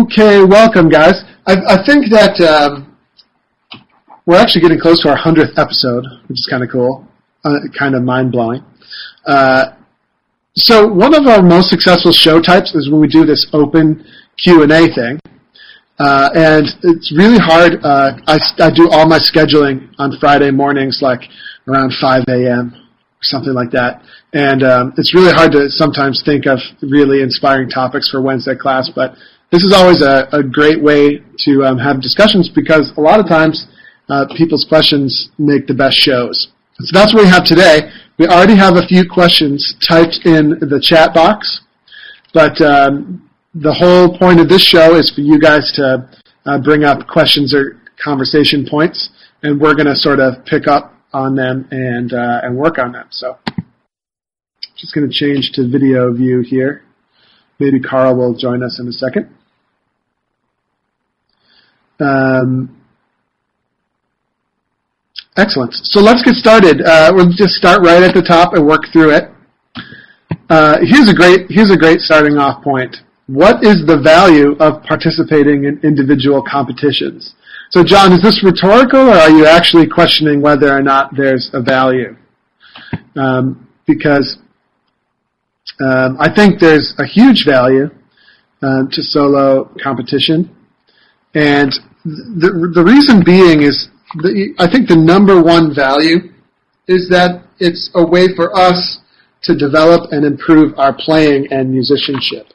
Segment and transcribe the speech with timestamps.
[0.00, 1.24] Okay, welcome, guys.
[1.46, 2.96] I, I think that um,
[4.24, 7.06] we're actually getting close to our hundredth episode, which is kind of cool,
[7.44, 8.64] uh, kind of mind blowing.
[9.26, 9.76] Uh,
[10.54, 14.02] so one of our most successful show types is when we do this open
[14.42, 15.20] Q and A thing,
[15.98, 17.84] uh, and it's really hard.
[17.84, 21.20] Uh, I, I do all my scheduling on Friday mornings, like
[21.68, 22.72] around 5 a.m.
[22.72, 24.02] or something like that.
[24.32, 28.88] And um, it's really hard to sometimes think of really inspiring topics for Wednesday class,
[28.94, 29.14] but
[29.50, 33.26] this is always a, a great way to um, have discussions because a lot of
[33.26, 33.66] times
[34.08, 36.48] uh, people's questions make the best shows.
[36.78, 37.90] So that's what we have today.
[38.18, 41.60] We already have a few questions typed in the chat box,
[42.32, 46.08] but um, the whole point of this show is for you guys to
[46.46, 49.10] uh, bring up questions or conversation points,
[49.42, 52.92] and we're going to sort of pick up on them and uh, and work on
[52.92, 53.06] them.
[53.10, 53.36] So,
[54.76, 56.84] just going to change to video view here.
[57.58, 59.28] Maybe Carl will join us in a second.
[62.00, 62.76] Um,
[65.36, 65.74] excellent.
[65.74, 66.82] So let's get started.
[66.82, 69.30] Uh, we'll just start right at the top and work through it.
[70.48, 72.96] Uh, here's a great here's a great starting off point.
[73.26, 77.34] What is the value of participating in individual competitions?
[77.70, 81.62] So, John, is this rhetorical, or are you actually questioning whether or not there's a
[81.62, 82.16] value?
[83.14, 84.38] Um, because
[85.80, 87.88] um, I think there's a huge value
[88.62, 90.50] um, to solo competition,
[91.34, 91.72] and
[92.04, 96.32] the, the reason being is the, I think the number one value
[96.88, 98.98] is that it's a way for us
[99.42, 102.46] to develop and improve our playing and musicianship.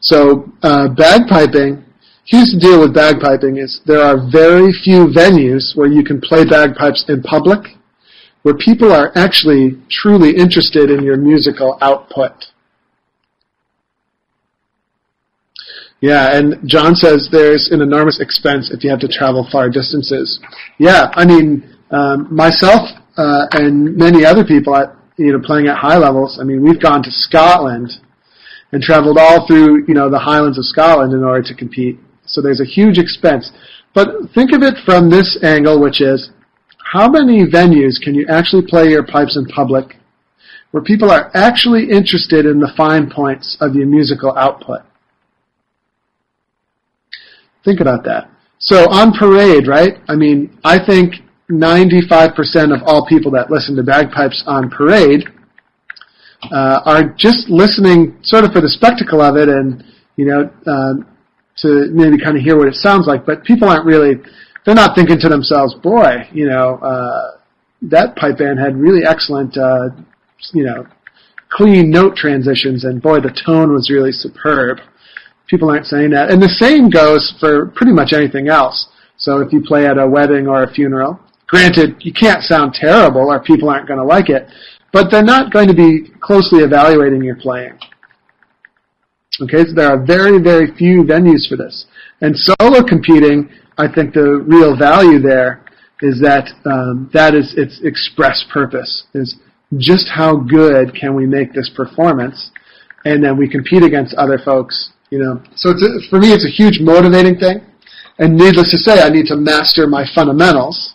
[0.00, 1.84] So uh, bagpiping,
[2.24, 6.44] here's the deal with bagpiping is there are very few venues where you can play
[6.44, 7.76] bagpipes in public
[8.42, 12.32] where people are actually truly interested in your musical output.
[16.00, 20.40] Yeah, and John says there's an enormous expense if you have to travel far distances.
[20.78, 25.76] Yeah, I mean, um, myself uh, and many other people, at, you know, playing at
[25.76, 26.38] high levels.
[26.40, 27.92] I mean, we've gone to Scotland
[28.72, 31.98] and traveled all through, you know, the Highlands of Scotland in order to compete.
[32.24, 33.52] So there's a huge expense.
[33.92, 36.30] But think of it from this angle, which is,
[36.92, 39.96] how many venues can you actually play your pipes in public
[40.70, 44.80] where people are actually interested in the fine points of your musical output?
[47.64, 48.30] Think about that.
[48.58, 49.94] So on parade, right?
[50.08, 51.14] I mean, I think
[51.50, 55.24] 95% of all people that listen to bagpipes on parade
[56.52, 59.84] uh, are just listening sort of for the spectacle of it and,
[60.16, 61.06] you know, um,
[61.56, 64.14] to maybe kind of hear what it sounds like, but people aren't really,
[64.64, 67.38] they're not thinking to themselves, boy, you know, uh,
[67.82, 69.88] that pipe band had really excellent, uh,
[70.52, 70.86] you know,
[71.50, 74.78] clean note transitions and boy, the tone was really superb
[75.50, 76.30] people aren't saying that.
[76.30, 78.88] And the same goes for pretty much anything else.
[79.16, 81.18] So if you play at a wedding or a funeral,
[81.48, 84.48] granted, you can't sound terrible or people aren't going to like it,
[84.92, 87.76] but they're not going to be closely evaluating your playing.
[89.42, 91.86] Okay, so there are very, very few venues for this.
[92.20, 95.64] And solo competing, I think the real value there
[96.02, 99.36] is that um, that is its express purpose, is
[99.78, 102.50] just how good can we make this performance,
[103.04, 106.46] and then we compete against other folks you know, so it's a, for me, it's
[106.46, 107.66] a huge motivating thing.
[108.18, 110.94] And needless to say, I need to master my fundamentals.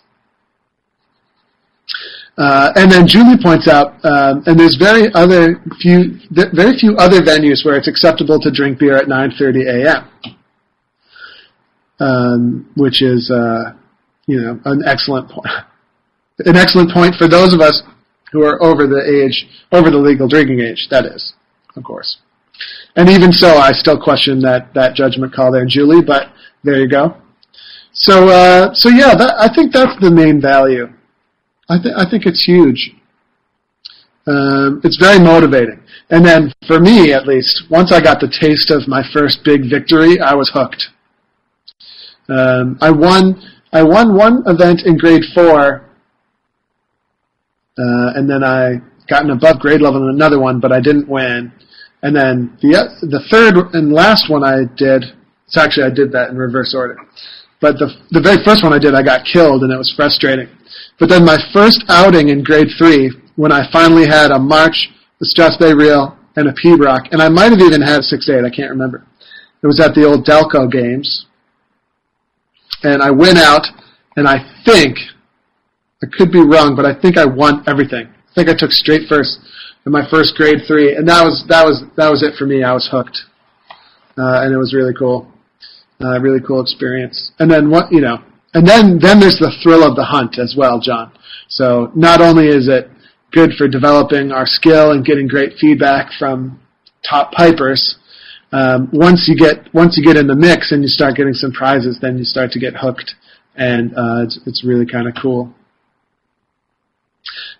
[2.38, 7.22] Uh, and then Julie points out, um, and there's very other few, very few other
[7.22, 10.34] venues where it's acceptable to drink beer at 9:30 a.m.,
[11.98, 13.72] um, which is, uh,
[14.26, 15.48] you know, an excellent point.
[16.44, 17.82] An excellent point for those of us
[18.30, 20.86] who are over the age, over the legal drinking age.
[20.90, 21.32] That is,
[21.76, 22.18] of course.
[22.96, 26.32] And even so, I still question that, that judgment call there, Julie, but
[26.64, 27.16] there you go.
[27.92, 30.88] So, uh, so yeah, that, I think that's the main value.
[31.68, 32.92] I, I think it's huge.
[34.26, 35.80] Um, it's very motivating.
[36.10, 39.68] And then, for me at least, once I got the taste of my first big
[39.68, 40.84] victory, I was hooked.
[42.28, 43.40] Um, I won.
[43.72, 45.84] I won one event in grade four,
[47.78, 51.08] uh, and then I got an above grade level in another one, but I didn't
[51.08, 51.52] win.
[52.06, 55.10] And then the the third and last one I did,
[55.48, 56.94] so actually I did that in reverse order.
[57.60, 60.46] But the the very first one I did, I got killed, and it was frustrating.
[61.00, 64.88] But then my first outing in grade three, when I finally had a march,
[65.20, 68.54] a Strathspey reel, and a pibroch, and I might have even had six eight, I
[68.54, 69.04] can't remember.
[69.64, 71.26] It was at the old Delco games,
[72.84, 73.66] and I went out,
[74.14, 74.96] and I think
[76.04, 78.06] I could be wrong, but I think I won everything.
[78.06, 79.40] I think I took straight first
[79.86, 82.62] in my first grade three, and that was that was that was it for me.
[82.62, 83.18] I was hooked,
[84.18, 85.32] uh, and it was really cool.
[85.98, 87.32] Uh, really cool experience.
[87.38, 88.18] And then what you know,
[88.52, 91.12] and then then there's the thrill of the hunt as well, John.
[91.48, 92.90] So not only is it
[93.32, 96.60] good for developing our skill and getting great feedback from
[97.08, 97.98] top pipers.
[98.52, 101.52] Um, once you get once you get in the mix and you start getting some
[101.52, 103.14] prizes, then you start to get hooked,
[103.54, 105.54] and uh, it's it's really kind of cool.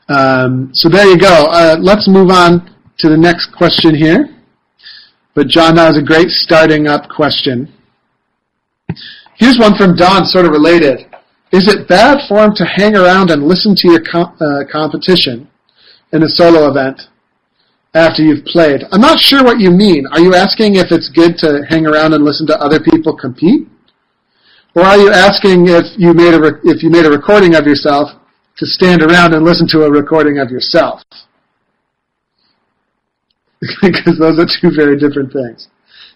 [0.08, 1.46] Um, so there you go.
[1.50, 4.28] Uh, let's move on to the next question here.
[5.34, 7.72] But John, that was a great starting up question.
[9.34, 11.12] Here's one from Don, sort of related.
[11.52, 15.48] Is it bad form to hang around and listen to your uh, competition
[16.12, 17.02] in a solo event
[17.92, 18.82] after you've played?
[18.92, 20.06] I'm not sure what you mean.
[20.12, 23.68] Are you asking if it's good to hang around and listen to other people compete?
[24.74, 27.66] Or are you asking if you made a re- if you made a recording of
[27.66, 28.10] yourself
[28.56, 31.02] to stand around and listen to a recording of yourself?
[33.82, 35.68] because those are two very different things.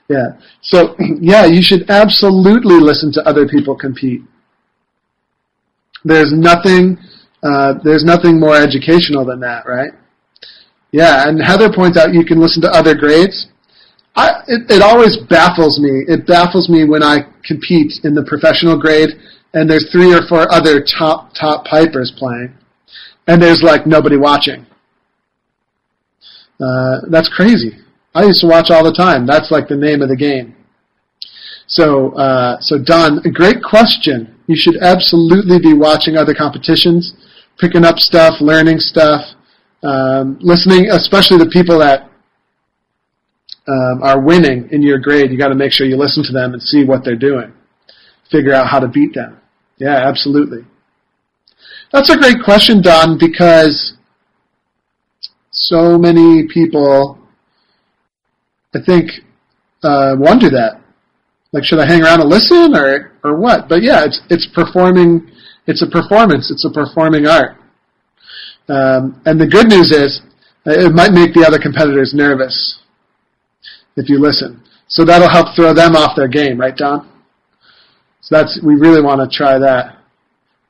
[0.08, 0.40] Yeah.
[0.62, 4.22] So, yeah, you should absolutely listen to other people compete.
[6.04, 6.98] There's nothing,
[7.42, 9.92] uh, there's nothing more educational than that, right?
[10.92, 13.46] Yeah, and Heather points out you can listen to other grades.
[14.16, 16.04] I, it, it always baffles me.
[16.08, 19.10] It baffles me when I compete in the professional grade
[19.52, 22.54] and there's three or four other top, top pipers playing
[23.30, 24.66] and there's like nobody watching.
[26.60, 27.78] Uh, that's crazy.
[28.14, 29.24] I used to watch all the time.
[29.24, 30.56] That's like the name of the game.
[31.66, 34.34] So, uh, so Don, a great question.
[34.48, 37.14] You should absolutely be watching other competitions,
[37.58, 39.22] picking up stuff, learning stuff,
[39.84, 42.10] um, listening, especially the people that
[43.68, 45.30] um, are winning in your grade.
[45.30, 47.52] You got to make sure you listen to them and see what they're doing.
[48.28, 49.39] Figure out how to beat them.
[49.80, 50.64] Yeah, absolutely.
[51.90, 53.94] That's a great question, Don, because
[55.50, 57.18] so many people
[58.74, 59.10] I think
[59.82, 60.80] uh, wonder that.
[61.52, 63.68] Like, should I hang around and listen, or or what?
[63.68, 65.28] But yeah, it's it's performing.
[65.66, 66.50] It's a performance.
[66.50, 67.56] It's a performing art.
[68.68, 70.20] Um, and the good news is,
[70.64, 72.78] uh, it might make the other competitors nervous
[73.96, 74.62] if you listen.
[74.86, 77.09] So that'll help throw them off their game, right, Don?
[78.30, 79.98] So that's we really want to try that.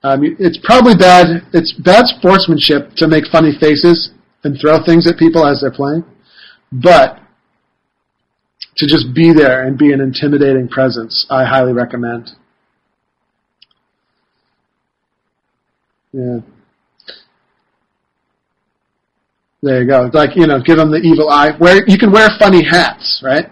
[0.02, 1.44] Um, it's probably bad.
[1.52, 4.12] It's bad sportsmanship to make funny faces
[4.44, 6.04] and throw things at people as they're playing,
[6.72, 7.20] but
[8.76, 12.30] to just be there and be an intimidating presence, I highly recommend.
[16.12, 16.38] Yeah.
[19.62, 20.10] There you go.
[20.14, 21.50] Like, you know, give them the evil eye.
[21.60, 23.50] Wear, you can wear funny hats, right?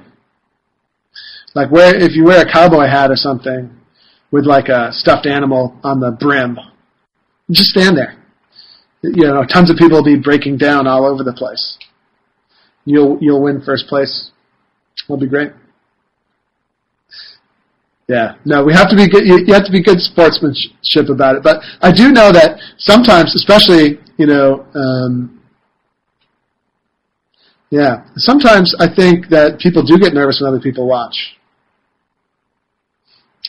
[1.55, 3.78] Like wear, if you wear a cowboy hat or something
[4.31, 6.59] with like a stuffed animal on the brim,
[7.51, 8.17] just stand there.
[9.03, 11.79] You know, tons of people will be breaking down all over the place.
[12.85, 14.31] You'll, you'll win first place
[15.09, 15.53] That'll be great.
[18.09, 19.25] Yeah, no, we have to be good.
[19.27, 21.43] You have to be good sportsmanship about it.
[21.43, 25.43] But I do know that sometimes, especially you know, um,
[27.71, 31.38] yeah, sometimes I think that people do get nervous when other people watch.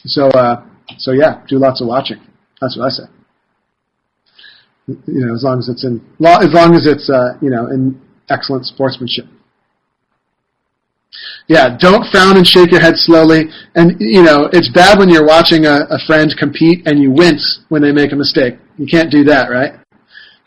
[0.05, 0.65] So, uh,
[0.97, 2.19] so yeah, do lots of watching.
[2.61, 3.03] That's what I say.
[4.87, 8.01] You know, as long as it's in, as long as it's uh, you know in
[8.29, 9.25] excellent sportsmanship.
[11.47, 13.45] Yeah, don't frown and shake your head slowly.
[13.75, 17.61] And, you know, it's bad when you're watching a, a friend compete and you wince
[17.69, 18.55] when they make a mistake.
[18.77, 19.73] You can't do that, right?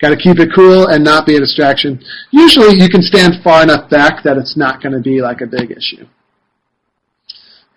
[0.00, 2.00] Got to keep it cool and not be a distraction.
[2.30, 5.46] Usually you can stand far enough back that it's not going to be like a
[5.46, 6.06] big issue.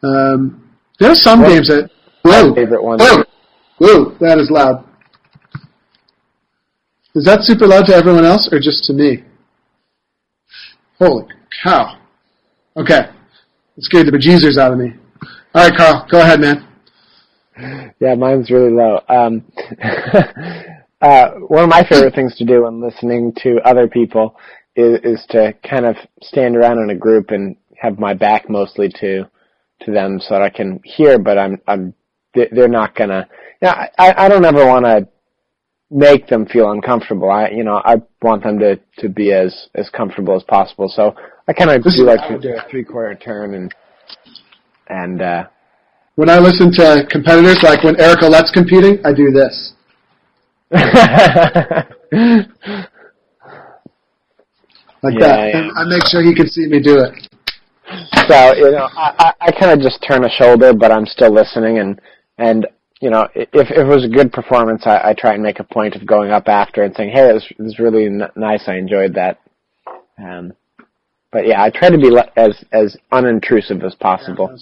[0.03, 0.64] Um,
[0.99, 1.89] there are some games that.
[2.23, 2.99] Whoa, favorite one.
[2.99, 3.23] Whoa,
[3.77, 4.83] whoa, that is loud.
[7.15, 9.23] Is that super loud to everyone else or just to me?
[10.99, 11.25] Holy
[11.63, 11.97] cow.
[12.77, 13.01] Okay.
[13.77, 14.93] It scared the bejesus out of me.
[15.53, 16.67] All right, Carl, go ahead, man.
[17.99, 18.99] Yeah, mine's really low.
[19.07, 19.45] Um,
[21.01, 24.35] uh, one of my favorite things to do when listening to other people
[24.75, 28.89] is, is to kind of stand around in a group and have my back mostly
[28.99, 29.23] to
[29.82, 31.94] to them so that I can hear, but I'm I'm
[32.34, 33.27] they're not gonna.
[33.62, 35.08] You know, I I don't ever want to
[35.91, 37.29] make them feel uncomfortable.
[37.29, 40.89] I you know I want them to to be as as comfortable as possible.
[40.89, 41.15] So
[41.48, 43.74] I kind of do like to do a three quarter turn and
[44.88, 45.48] and uh
[46.15, 49.74] when I listen to competitors, like when Eric Let's competing, I do this.
[50.72, 50.82] like
[55.13, 55.51] yeah, that.
[55.53, 55.70] Yeah.
[55.75, 57.27] I make sure he can see me do it.
[58.27, 61.31] So you know, I, I I kind of just turn a shoulder, but I'm still
[61.31, 62.01] listening, and
[62.37, 62.67] and
[63.01, 65.63] you know, if, if it was a good performance, I, I try and make a
[65.63, 68.63] point of going up after and saying, "Hey, it was, it was really n- nice.
[68.67, 69.39] I enjoyed that."
[70.17, 70.53] Um,
[71.31, 74.57] but yeah, I try to be le- as as unintrusive as possible.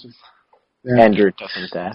[0.83, 1.03] Yeah.
[1.03, 1.75] Andrew doesn't.
[1.75, 1.93] Uh,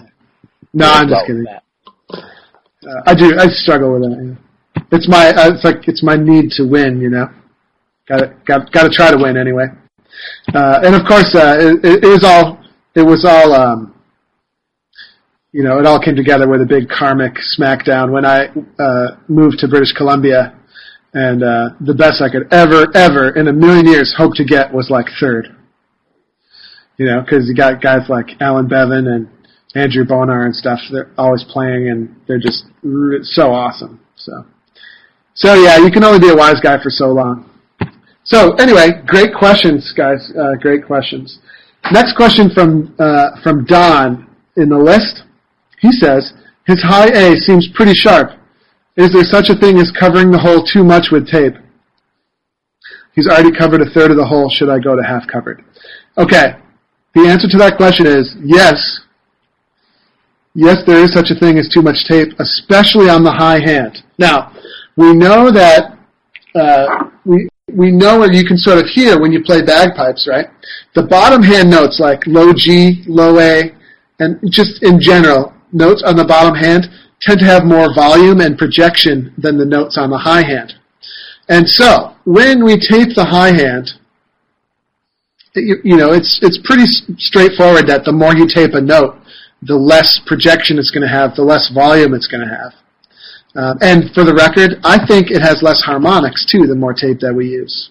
[0.73, 1.45] no, I'm just kidding.
[1.47, 3.37] Uh, I do.
[3.37, 4.37] I struggle with that.
[4.75, 4.83] Yeah.
[4.91, 5.29] It's my.
[5.29, 7.01] Uh, it's like it's my need to win.
[7.01, 7.29] You know,
[8.07, 9.65] got got got to try to win anyway.
[10.53, 12.59] Uh, and of course, uh, it, it was all.
[12.95, 13.53] It was all.
[13.53, 13.95] Um,
[15.51, 19.59] you know, it all came together with a big karmic smackdown when I uh, moved
[19.59, 20.55] to British Columbia,
[21.13, 24.71] and uh, the best I could ever, ever in a million years hope to get
[24.71, 25.55] was like third.
[26.97, 29.29] You know, because you got guys like Alan Bevan and
[29.73, 30.79] Andrew Bonar and stuff.
[30.91, 32.65] They're always playing, and they're just
[33.23, 33.99] so awesome.
[34.15, 34.45] So,
[35.33, 37.48] so yeah, you can only be a wise guy for so long.
[38.29, 40.31] So anyway, great questions, guys.
[40.37, 41.39] Uh, great questions.
[41.91, 45.23] Next question from uh, from Don in the list.
[45.79, 46.33] He says
[46.67, 48.31] his high A seems pretty sharp.
[48.95, 51.55] Is there such a thing as covering the hole too much with tape?
[53.15, 54.47] He's already covered a third of the hole.
[54.49, 55.63] Should I go to half covered?
[56.17, 56.53] Okay.
[57.15, 58.99] The answer to that question is yes.
[60.53, 64.03] Yes, there is such a thing as too much tape, especially on the high hand.
[64.19, 64.53] Now,
[64.95, 65.97] we know that
[66.53, 70.47] uh, we we know where you can sort of hear when you play bagpipes, right?
[70.95, 73.71] The bottom hand notes like low G, low A,
[74.19, 76.89] and just in general, notes on the bottom hand
[77.21, 80.73] tend to have more volume and projection than the notes on the high hand.
[81.47, 83.91] And so, when we tape the high hand,
[85.55, 86.85] you, you know, it's, it's pretty
[87.17, 89.17] straightforward that the more you tape a note,
[89.63, 92.73] the less projection it's going to have, the less volume it's going to have.
[93.55, 97.19] Um, and for the record, I think it has less harmonics too, the more tape
[97.19, 97.89] that we use.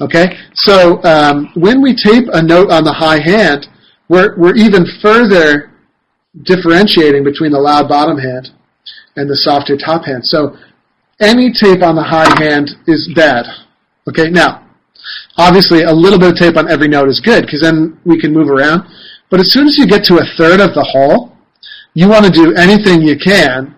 [0.00, 3.68] Okay, so um, when we tape a note on the high hand,
[4.08, 5.70] we're, we're even further
[6.42, 8.50] differentiating between the loud bottom hand
[9.16, 10.24] and the softer top hand.
[10.24, 10.56] So
[11.20, 13.46] any tape on the high hand is bad.
[14.08, 14.66] Okay, now,
[15.36, 18.32] obviously a little bit of tape on every note is good because then we can
[18.32, 18.82] move around.
[19.30, 21.36] But as soon as you get to a third of the hole,
[21.94, 23.73] you want to do anything you can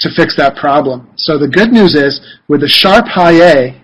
[0.00, 1.08] to fix that problem.
[1.16, 3.82] So the good news is with a sharp high A,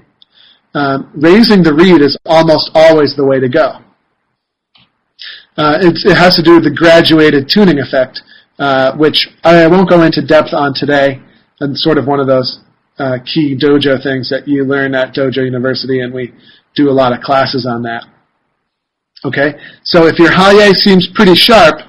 [0.75, 3.79] um, raising the reed is almost always the way to go.
[5.57, 8.23] Uh, it has to do with the graduated tuning effect,
[8.59, 11.21] uh, which I won't go into depth on today,
[11.61, 12.61] and sort of one of those
[12.99, 16.33] uh, key dojo things that you learn at Dojo University, and we
[16.75, 18.05] do a lot of classes on that.
[19.25, 21.81] Okay, so if your high A seems pretty sharp,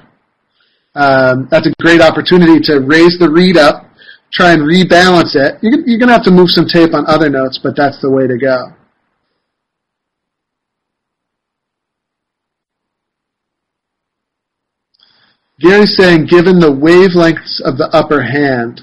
[0.94, 3.88] um, that's a great opportunity to raise the reed up,
[4.32, 5.58] try and rebalance it.
[5.62, 8.26] You're, going to have to move some tape on other notes, but that's the way
[8.26, 8.72] to go.
[15.60, 18.80] Gary's saying, given the wavelengths of the upper hand,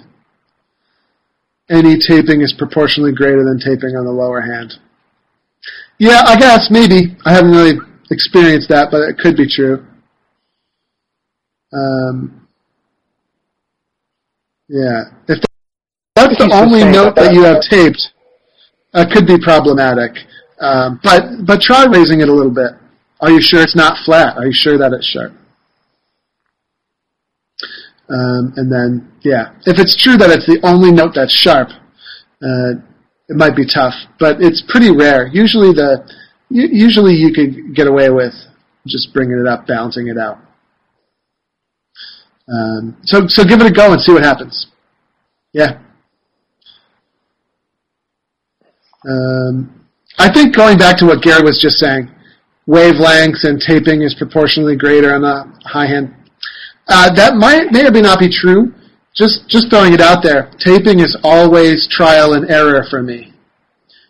[1.69, 4.73] any taping is proportionally greater than taping on the lower hand.
[5.97, 7.17] Yeah, I guess, maybe.
[7.25, 7.77] I haven't really
[8.11, 9.85] experienced that, but it could be true.
[11.73, 12.47] Um,
[14.69, 15.03] yeah.
[15.27, 15.43] If
[16.15, 18.13] that's the only note that you have taped,
[18.93, 20.11] that could be problematic.
[20.59, 22.71] Um, but, but try raising it a little bit.
[23.21, 24.37] Are you sure it's not flat?
[24.37, 25.33] Are you sure that it's sharp?
[28.09, 31.69] Um, and then, yeah, if it's true that it's the only note that's sharp,
[32.41, 32.79] uh,
[33.27, 35.27] it might be tough, but it's pretty rare.
[35.27, 36.09] Usually the,
[36.49, 38.33] usually you could get away with
[38.87, 40.39] just bringing it up, balancing it out.
[42.51, 44.67] Um, so, so give it a go and see what happens.
[45.53, 45.79] Yeah.
[49.07, 49.85] Um,
[50.17, 52.11] I think going back to what Gary was just saying,
[52.67, 56.13] wavelengths and taping is proportionally greater on the high end.
[56.87, 58.73] Uh, that might may or may not be true.
[59.15, 60.51] Just just throwing it out there.
[60.59, 63.33] Taping is always trial and error for me.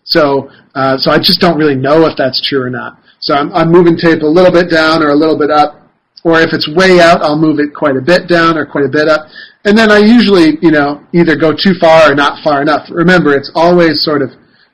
[0.03, 3.00] So uh, so I just don't really know if that's true or not.
[3.19, 5.78] So I'm, I'm moving tape a little bit down or a little bit up,
[6.23, 8.89] or if it's way out, I'll move it quite a bit down or quite a
[8.89, 9.27] bit up.
[9.65, 12.88] And then I usually, you know, either go too far or not far enough.
[12.89, 14.29] Remember, it's always sort of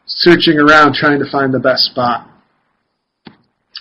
[0.05, 2.29] searching around trying to find the best spot.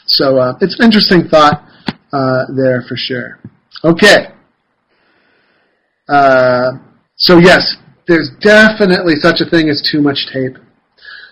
[0.06, 1.64] So uh, it's an interesting thought
[2.12, 3.38] uh, there for sure.
[3.82, 4.28] Okay.
[6.08, 6.72] Uh,
[7.16, 10.56] so yes, there's definitely such a thing as too much tape.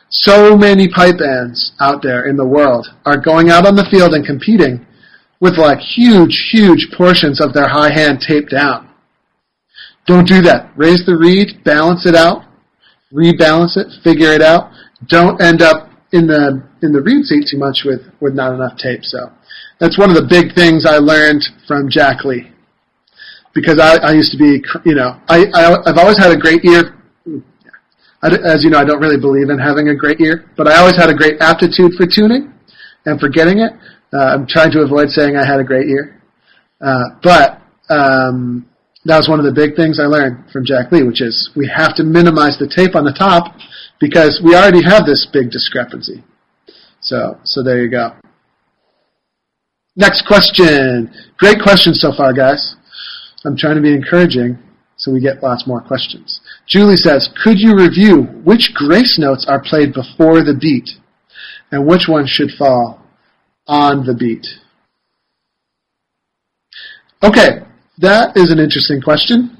[0.09, 4.13] So many pipe bands out there in the world are going out on the field
[4.13, 4.87] and competing
[5.43, 8.89] with like huge, huge portions of their high hand taped down.
[10.07, 10.71] Don't do that.
[10.77, 12.45] Raise the reed, balance it out,
[13.13, 14.71] rebalance it, figure it out.
[15.09, 18.79] Don't end up in the in the reed seat too much with with not enough
[18.79, 19.03] tape.
[19.03, 19.33] So
[19.81, 22.49] that's one of the big things I learned from Jack Lee.
[23.53, 26.65] Because I, I used to be, you know, I, I, I've always had a great
[26.65, 26.97] ear.
[28.23, 30.97] As you know, I don't really believe in having a great ear, but I always
[30.97, 32.55] had a great aptitude for tuning
[33.05, 33.73] and for getting it.
[34.13, 36.21] Uh, I'm trying to avoid saying I had a great year,
[36.81, 38.69] Uh, but um,
[39.05, 41.67] that was one of the big things I learned from Jack Lee, which is we
[41.69, 43.55] have to minimize the tape on the top
[44.01, 46.23] because we already have this big discrepancy.
[47.01, 48.15] So, so there you go.
[49.97, 51.13] Next question.
[51.37, 52.77] Great question so far, guys.
[53.45, 54.59] I'm trying to be encouraging
[54.97, 56.41] so we get lots more questions.
[56.67, 60.91] Julie says, could you review which grace notes are played before the beat
[61.73, 63.02] and which ones should fall
[63.73, 64.47] on the beat?
[67.23, 67.61] Okay,
[67.99, 69.57] that is an interesting question.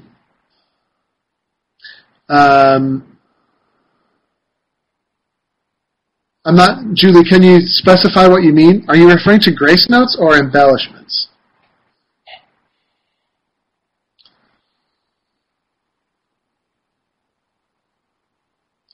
[2.29, 3.17] Um,
[6.45, 8.85] I'm not, Julie, can you specify what you mean?
[8.87, 11.29] Are you referring to grace notes or embellishments?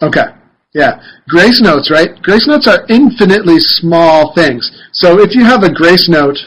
[0.01, 0.38] Okay.
[0.73, 1.01] Yeah.
[1.27, 2.09] Grace notes, right?
[2.21, 4.71] Grace notes are infinitely small things.
[4.91, 6.37] So if you have a grace note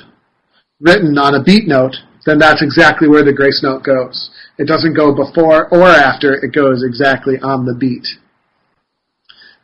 [0.80, 4.30] written on a beat note, then that's exactly where the grace note goes.
[4.58, 8.06] It doesn't go before or after, it goes exactly on the beat.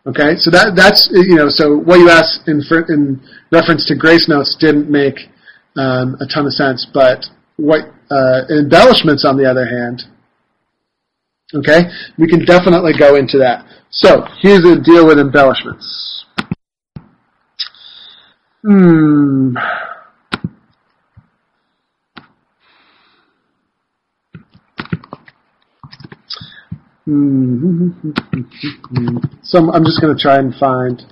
[0.06, 3.20] Okay, so that that's you know so what you asked in in
[3.52, 5.28] reference to grace notes didn't make
[5.76, 10.02] um, a ton of sense, but what uh, embellishments on the other hand,
[11.54, 11.82] okay,
[12.18, 13.66] we can definitely go into that.
[13.90, 16.24] So here's the deal with embellishments.
[18.62, 19.56] Hmm.
[27.04, 27.88] Hmm.
[29.42, 31.02] So I'm just going to try and find.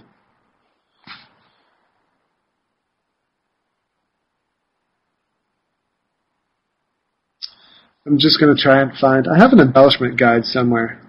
[8.06, 9.26] I'm just going to try and find.
[9.26, 11.00] I have an embellishment guide somewhere.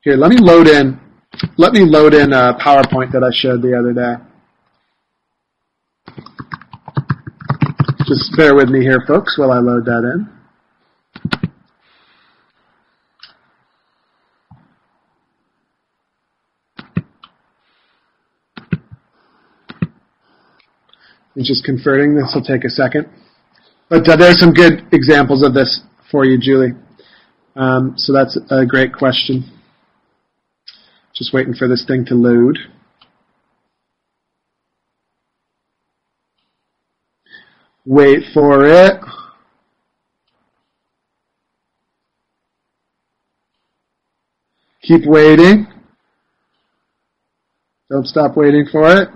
[0.00, 1.00] Here, let me load in.
[1.56, 4.16] Let me load in a PowerPoint that I showed the other day.
[8.06, 10.35] Just bear with me here, folks, while I load that in.
[21.36, 22.14] It's just converting.
[22.14, 23.08] This will take a second.
[23.90, 26.72] But uh, there's some good examples of this for you, Julie.
[27.54, 29.44] Um, so that's a great question.
[31.14, 32.58] Just waiting for this thing to load.
[37.84, 39.00] Wait for it.
[44.82, 45.66] Keep waiting.
[47.90, 49.08] Don't stop waiting for it.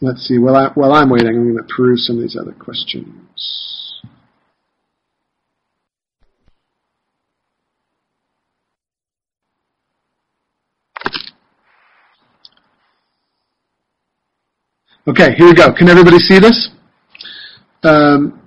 [0.00, 0.38] Let's see.
[0.38, 3.12] While, I, while I'm waiting, I'm going to peruse some of these other questions.
[15.08, 15.72] Okay, here we go.
[15.72, 16.68] Can everybody see this?
[17.82, 18.40] Um,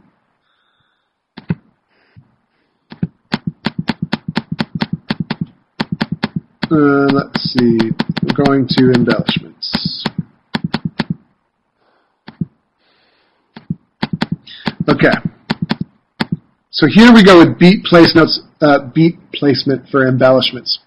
[6.71, 7.91] uh, let's see.
[8.21, 10.00] We're going to embellishments.
[14.89, 15.11] Okay.
[16.71, 20.79] So here we go with beat place notes, uh, beat placement for embellishments.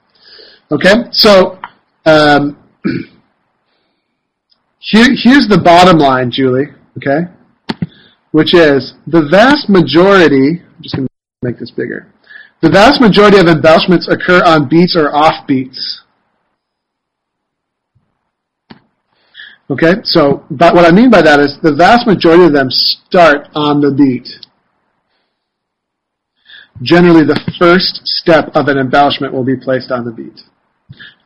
[0.73, 1.59] Okay, so
[2.07, 2.57] um,
[4.79, 6.69] here, here's the bottom line, Julie.
[6.97, 7.31] Okay,
[8.33, 10.63] which is the vast majority.
[10.65, 12.09] I'm just going to make this bigger.
[12.63, 16.04] The vast majority of embellishments occur on beats or off beats.
[19.71, 23.49] Okay, so but what I mean by that is the vast majority of them start
[23.55, 24.29] on the beat.
[26.83, 30.41] Generally, the first step of an embellishment will be placed on the beat.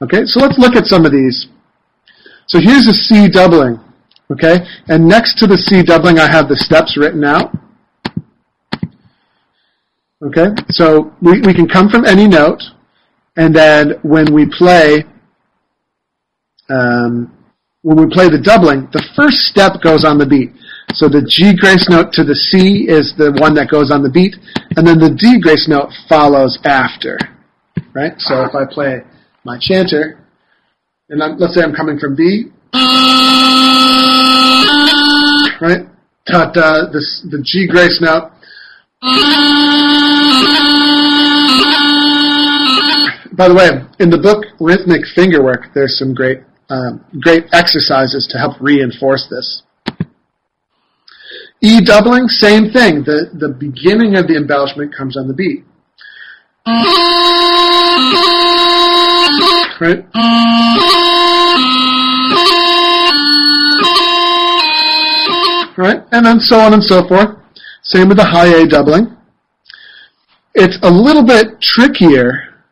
[0.03, 1.49] Okay, so let's look at some of these.
[2.47, 3.81] So here's a C doubling.
[4.31, 7.51] Okay, and next to the C doubling, I have the steps written out.
[10.23, 12.63] Okay, so we, we can come from any note,
[13.37, 15.05] and then when we play,
[16.69, 17.33] um,
[17.83, 20.51] when we play the doubling, the first step goes on the beat.
[20.95, 24.11] So the G grace note to the C is the one that goes on the
[24.11, 24.35] beat,
[24.77, 27.19] and then the D grace note follows after.
[27.95, 28.13] Right?
[28.19, 29.03] So if I play
[29.45, 30.19] my chanter,
[31.09, 32.51] and I'm, let's say I'm coming from B,
[35.61, 35.87] right?
[36.27, 38.33] Ta da, the, the G grace note.
[43.33, 48.39] By the way, in the book Rhythmic Fingerwork, there's some great um, great exercises to
[48.39, 49.63] help reinforce this.
[51.61, 53.03] E doubling, same thing.
[53.03, 55.65] The, the beginning of the embellishment comes on the beat.
[59.81, 60.05] Right?
[65.77, 66.03] Right?
[66.13, 67.39] And then so on and so forth.
[67.83, 69.17] Same with the high A doubling.
[70.55, 72.63] It's a little bit trickier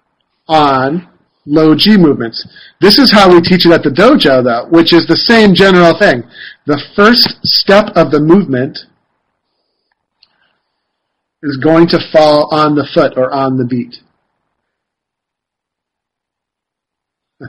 [0.48, 1.09] on
[1.46, 2.46] low G movements.
[2.80, 5.96] This is how we teach it at the dojo, though, which is the same general
[5.98, 6.22] thing.
[6.66, 8.78] The first step of the movement
[11.42, 13.96] is going to fall on the foot or on the beat.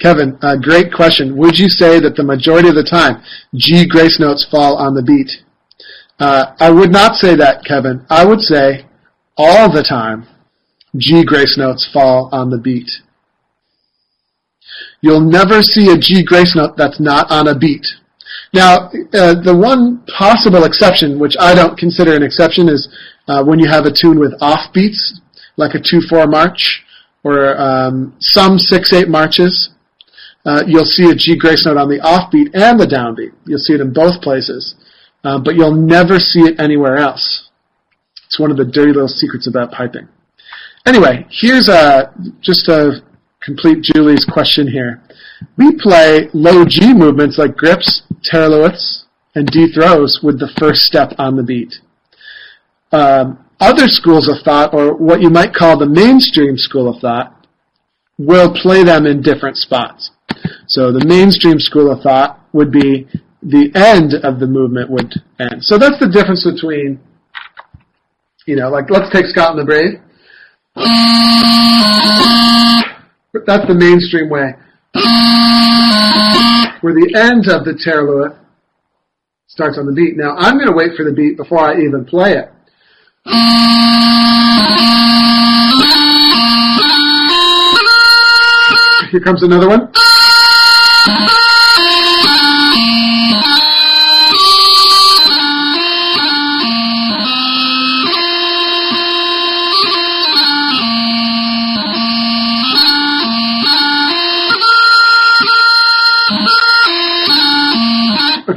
[0.00, 1.36] Kevin, uh, great question.
[1.36, 3.22] Would you say that the majority of the time
[3.54, 5.30] G grace notes fall on the beat?
[6.18, 8.04] Uh, I would not say that, Kevin.
[8.10, 8.86] I would say
[9.36, 10.26] all the time
[10.96, 12.90] G grace notes fall on the beat.
[15.00, 17.86] You'll never see a G grace note that's not on a beat.
[18.52, 22.88] Now, uh, the one possible exception, which I don't consider an exception, is
[23.28, 25.20] uh, when you have a tune with off beats,
[25.56, 26.84] like a 2-4 march,
[27.24, 29.70] or um, some 6-8 marches.
[30.46, 33.32] Uh, you'll see a G grace note on the offbeat and the downbeat.
[33.44, 34.76] You'll see it in both places,
[35.24, 37.50] uh, but you'll never see it anywhere else.
[38.26, 40.08] It's one of the dirty little secrets about piping.
[40.88, 43.02] Anyway, here's a just a
[43.42, 45.02] complete Julie's question here.
[45.58, 51.12] We play low G movements like grips, Taorluaths, and D throws with the first step
[51.18, 51.74] on the beat.
[52.90, 57.46] Um, other schools of thought, or what you might call the mainstream school of thought,
[58.16, 60.10] will play them in different spots.
[60.68, 63.06] So the mainstream school of thought would be
[63.42, 65.62] the end of the movement would end.
[65.62, 66.98] So that's the difference between,
[68.46, 70.00] you know, like let's take Scotland the Brave.
[73.46, 74.54] That's the mainstream way.
[76.80, 78.36] Where the end of the Taorluath
[79.48, 80.16] starts on the beat.
[80.16, 82.50] Now I'm going to wait for the beat before I even play it.
[89.10, 89.90] Here comes another one.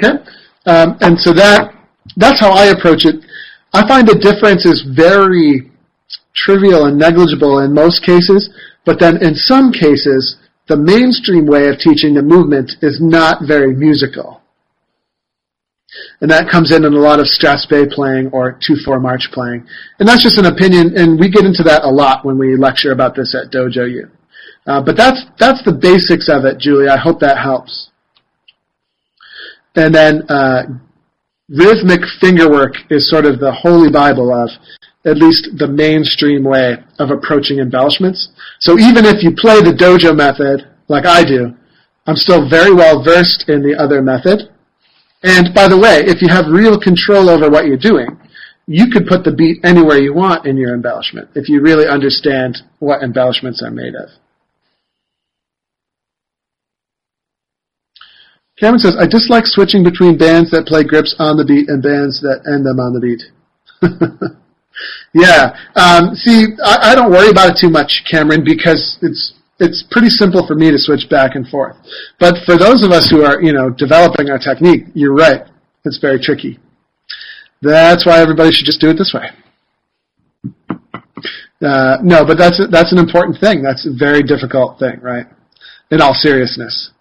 [0.02, 0.18] Okay?
[0.66, 1.74] Um, and so that
[2.18, 3.24] that's how I approach it.
[3.74, 5.72] I find the difference is very
[6.34, 8.50] trivial and negligible in most cases,
[8.86, 10.38] but then in some cases,
[10.68, 14.42] the mainstream way of teaching the movement is not very musical.
[16.22, 19.68] And that comes in in a lot of Strathspey playing or 2-4 march playing.
[20.00, 22.92] And that's just an opinion, and we get into that a lot when we lecture
[22.92, 24.08] about this at Dojo U.
[24.66, 26.88] Uh, but that's, that's the basics of it, Julie.
[26.88, 27.91] I hope that helps.
[29.76, 30.64] And then, uh,
[31.52, 34.50] rhythmic fingerwork is sort of the holy bible of
[35.06, 38.30] at least the mainstream way of approaching embellishments.
[38.60, 41.54] So even if you play the dojo method, like I do,
[42.08, 44.50] I'm still very well versed in the other method.
[45.24, 48.18] And by the way, if you have real control over what you're doing,
[48.68, 52.58] you could put the beat anywhere you want in your embellishment if you really understand
[52.80, 54.10] what embellishments are made of.
[58.62, 62.22] Cameron says, I dislike switching between bands that play grips on the beat and bands
[62.22, 63.26] that end them on the beat.
[65.18, 65.58] yeah.
[65.74, 70.10] Um, see, I, I don't worry about it too much, Cameron, because it's it's pretty
[70.10, 71.76] simple for me to switch back and forth.
[72.20, 75.42] But for those of us who are, you know, developing our technique, you're right.
[75.84, 76.60] It's very tricky.
[77.62, 79.30] That's why everybody should just do it this way.
[81.66, 83.64] Uh, no, but that's that's an important thing.
[83.66, 85.26] That's a very difficult thing, right?
[85.90, 86.92] In all seriousness,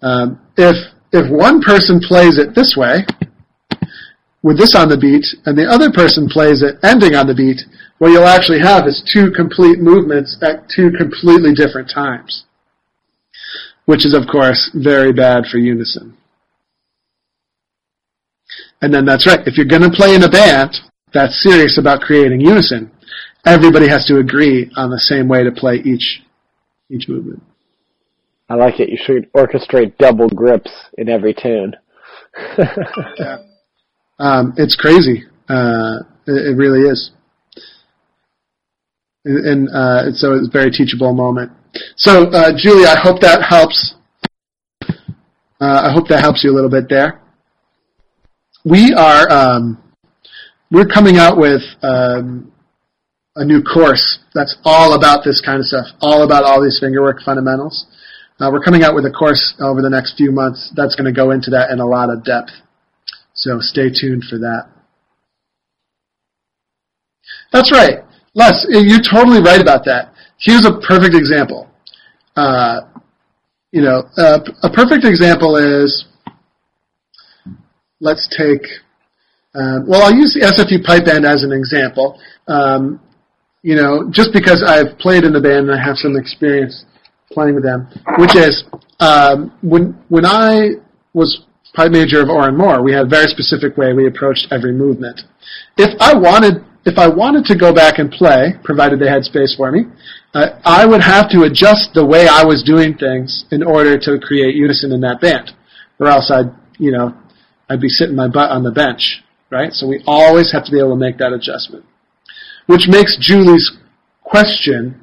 [0.00, 3.06] um, if if one person plays it this way,
[4.42, 7.62] with this on the beat, and the other person plays it ending on the beat,
[7.98, 12.44] what you'll actually have is two complete movements at two completely different times.
[13.86, 16.16] Which is, of course, very bad for unison.
[18.82, 20.76] And then that's right, if you're going to play in a band
[21.14, 22.90] that's serious about creating unison,
[23.46, 26.22] everybody has to agree on the same way to play each,
[26.90, 27.42] each movement.
[28.48, 28.90] I like it.
[28.90, 31.74] You should orchestrate double grips in every tune.
[33.18, 33.38] yeah.
[34.16, 35.24] Um, it's crazy.
[35.48, 37.10] Uh, it, it, really is.
[39.24, 41.50] And, and uh, so it's a very teachable moment.
[41.96, 43.96] So, uh, Julie, I hope that helps.
[45.60, 47.20] Uh, I hope that helps you a little bit there.
[48.64, 49.82] We are um,
[50.70, 52.52] we're coming out with um,
[53.36, 57.20] a new course that's all about this kind of stuff, all about all these fingerwork
[57.24, 57.86] fundamentals.
[58.40, 61.12] Uh, we're coming out with a course over the next few months that's going to
[61.12, 62.50] go into that in a lot of depth.
[63.34, 64.68] So stay tuned for that.
[67.52, 68.02] That's right.
[68.34, 70.12] Les, you're totally right about that.
[70.38, 71.70] Here's a perfect example.
[72.34, 72.80] Uh,
[73.70, 76.04] you know, a perfect example is
[78.00, 78.62] let's take,
[79.54, 82.20] um, well, I'll use the SFU pipe band as an example.
[82.48, 83.00] Um,
[83.62, 86.84] you know, just because I've played in the band and I have some experience
[87.32, 88.64] playing with them, which is
[89.00, 90.70] um, when when I
[91.12, 94.72] was pipe major of Oran Mor, we had a very specific way we approached every
[94.72, 95.20] movement.
[95.76, 99.54] If I wanted if I wanted to go back and play, provided they had space
[99.56, 99.84] for me,
[100.34, 104.18] uh, I would have to adjust the way I was doing things in order to
[104.18, 105.52] create unison in that band,
[105.98, 107.14] or else I'd you know
[107.68, 109.72] I'd be sitting my butt on the bench, right?
[109.72, 111.84] So we always have to be able to make that adjustment,
[112.66, 113.70] which makes Julie's
[114.22, 115.00] question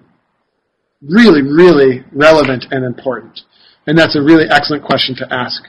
[1.02, 3.42] really, really relevant and important.
[3.88, 5.64] And that's a really excellent question to ask.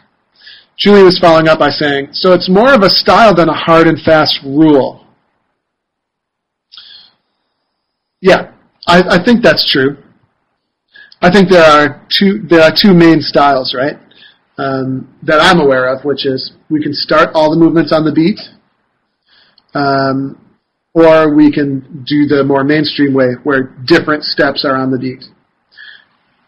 [0.77, 3.87] Julie was following up by saying, so it's more of a style than a hard
[3.87, 5.07] and fast rule.
[8.21, 8.53] Yeah,
[8.87, 9.97] I, I think that's true.
[11.21, 13.97] I think there are two there are two main styles, right?
[14.59, 18.13] Um, that I'm aware of, which is we can start all the movements on the
[18.13, 18.41] beat,
[19.75, 20.39] um,
[20.95, 25.25] or we can do the more mainstream way where different steps are on the beat.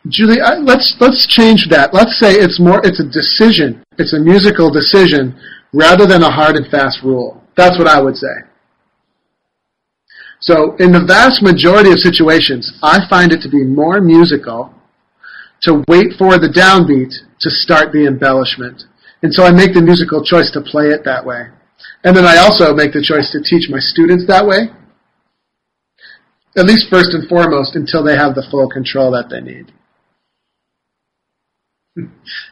[0.09, 1.95] Julie, I, let's let's change that.
[1.95, 3.83] Let's say it's more it's a decision.
[3.99, 5.35] It's a musical decision
[5.73, 7.43] rather than a hard and fast rule.
[7.57, 8.45] That's what I would say.
[10.41, 14.75] So in the vast majority of situations, I find it to be more musical
[15.63, 18.83] to wait for the downbeat to start the embellishment.
[19.23, 21.49] And so I make the musical choice to play it that way.
[22.05, 24.69] And then I also make the choice to teach my students that way.
[26.57, 29.73] At least first and foremost until they have the full control that they need.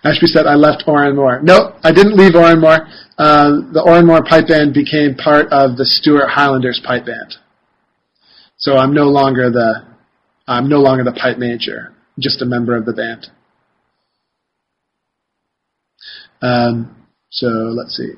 [0.05, 1.41] Ashby said, I left Oran Mor.
[1.43, 2.87] Nope, I didn't leave Oran Mor.
[3.19, 7.35] Uh, the Oran Mor pipe band became part of the Stuart Highlanders pipe band.
[8.57, 9.85] So I'm no longer the,
[10.47, 13.27] I'm no longer the pipe major, just a member of the band.
[16.41, 18.13] Um, so let's see.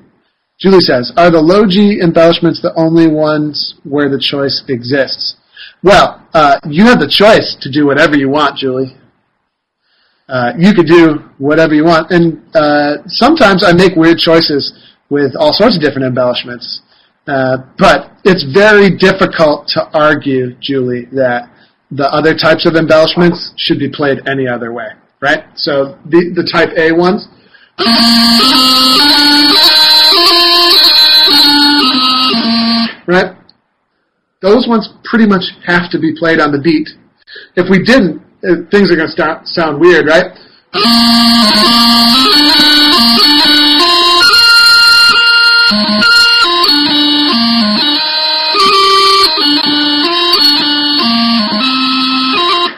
[0.59, 5.35] Julie says, are the low G embellishments the only ones where the choice exists?
[5.83, 8.95] Well, uh, you have the choice to do whatever you want, Julie
[10.27, 12.11] uh, you could do whatever you want.
[12.11, 14.73] And uh, sometimes I make weird choices
[15.09, 16.81] with all sorts of different embellishments.
[17.27, 21.49] Uh, but it's very difficult to argue, Julie, that
[21.91, 24.87] the other types of embellishments should be played any other way,
[25.21, 25.45] right?
[25.55, 27.27] So the the type A ones.
[33.07, 33.35] Right?
[34.41, 36.89] Those ones pretty much have to be played on the beat.
[37.55, 40.31] If we didn't, uh, things are going to sound weird, right?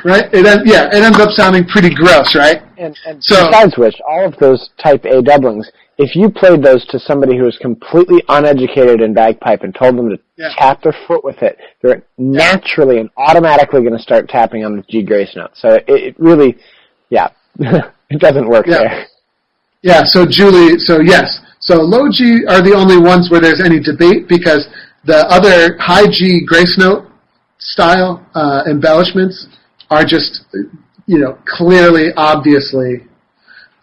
[0.05, 0.31] Right?
[0.31, 2.61] It en- yeah, it ends up sounding pretty gross, right?
[2.77, 6.85] And, and so, besides which, all of those type A doublings, if you played those
[6.87, 10.49] to somebody who was completely uneducated in bagpipe and told them to yeah.
[10.57, 14.83] tap their foot with it, they're naturally and automatically going to start tapping on the
[14.83, 15.51] G grace note.
[15.55, 16.57] So it, it really,
[17.09, 17.29] yeah,
[17.59, 18.77] it doesn't work yeah.
[18.77, 19.07] there.
[19.81, 20.01] Yeah.
[20.05, 24.27] So Julie, so yes, so low G are the only ones where there's any debate
[24.27, 24.67] because
[25.05, 27.09] the other high G grace note
[27.57, 29.47] style uh, embellishments
[29.89, 30.45] are just,
[31.07, 33.07] you know, clearly, obviously,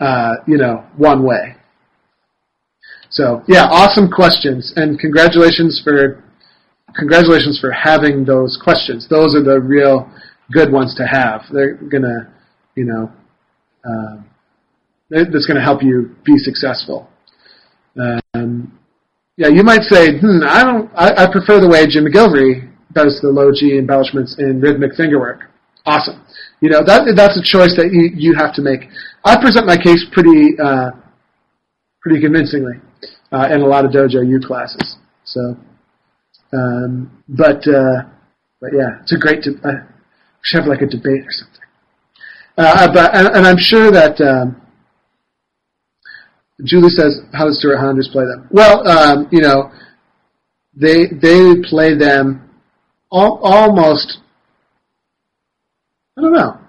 [0.00, 1.56] uh, you know, one way.
[3.14, 6.24] So yeah, awesome questions, and congratulations for
[6.96, 9.06] congratulations for having those questions.
[9.08, 10.10] Those are the real
[10.50, 11.42] good ones to have.
[11.52, 12.34] They're gonna,
[12.74, 13.12] you know,
[13.84, 14.16] uh,
[15.10, 17.08] that's gonna help you be successful.
[18.34, 18.76] Um,
[19.36, 23.20] yeah, you might say, hmm, I don't, I, I prefer the way Jim McGillivray does
[23.22, 25.50] the low G embellishments in rhythmic fingerwork.
[25.86, 26.24] Awesome.
[26.60, 28.90] You know, that, that's a choice that you, you have to make.
[29.24, 30.90] I present my case pretty, uh,
[32.04, 32.74] pretty convincingly
[33.32, 34.96] uh, in a lot of Dojo U classes.
[35.24, 35.56] So,
[36.52, 38.02] um, but uh,
[38.60, 39.42] but yeah, it's a great.
[39.42, 41.60] De- uh, we should have like a debate or something.
[42.58, 44.60] Uh, but and, and I'm sure that um,
[46.62, 49.72] Julie says, "How does Stuart Highlanders play them?" Well, um, you know,
[50.76, 52.50] they they play them
[53.12, 54.18] al- almost.
[56.16, 56.60] I don't know.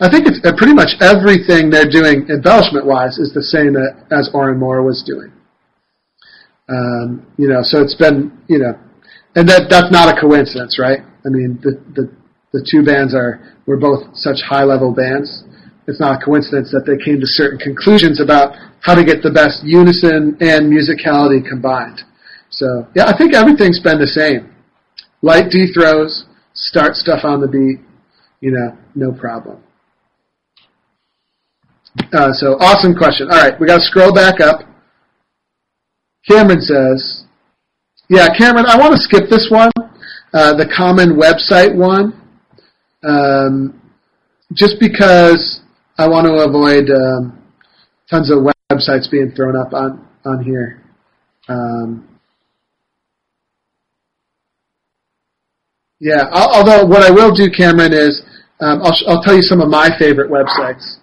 [0.00, 3.76] I think it's uh, pretty much everything they're doing embellishment wise is the same
[4.10, 5.32] as Oran Mor was doing.
[6.68, 8.78] Um, you know, so it's been, you know,
[9.34, 11.00] and that that's not a coincidence, right?
[11.24, 12.10] I mean, the the
[12.52, 15.44] the two bands are were both such high level bands.
[15.86, 19.30] It's not a coincidence that they came to certain conclusions about how to get the
[19.30, 22.02] best unison and musicality combined.
[22.50, 24.54] So yeah, I think everything's been the same.
[25.22, 26.24] Light D throws,
[26.54, 27.80] start stuff on the beat,
[28.40, 29.62] you know, no problem.
[32.12, 33.28] Uh, so awesome question.
[33.30, 34.60] All right, we got to scroll back up.
[36.28, 37.24] Cameron says,
[38.08, 39.70] yeah, Cameron, I want to skip this one,
[40.32, 42.18] uh, the common website one,
[43.02, 43.80] um,
[44.52, 45.60] just because
[45.98, 47.42] I want to avoid um,
[48.10, 50.82] tons of websites being thrown up on on here.
[51.48, 52.08] Um,
[55.98, 58.22] yeah, although what I will do, Cameron, is
[58.60, 60.98] um, I'll, I'll tell you some of my favorite websites.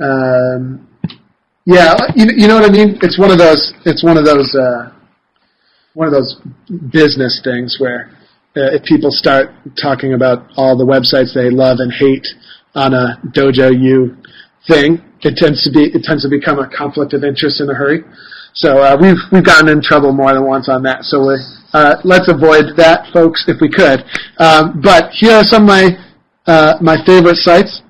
[0.00, 0.88] Um,
[1.64, 2.98] yeah, you, you know what I mean.
[3.02, 3.74] It's one of those.
[3.84, 4.54] It's one of those.
[4.54, 4.92] Uh,
[5.96, 6.36] one of those
[6.92, 8.10] business things where
[8.54, 9.48] uh, if people start
[9.80, 12.26] talking about all the websites they love and hate
[12.74, 14.14] on a Dojo U
[14.68, 17.74] thing, it tends to be it tends to become a conflict of interest in a
[17.74, 18.04] hurry.
[18.52, 21.04] So uh, we've we've gotten in trouble more than once on that.
[21.04, 21.32] So
[21.72, 24.04] uh, let's avoid that, folks, if we could.
[24.36, 25.84] Um, but here are some of my
[26.46, 27.80] uh, my favorite sites.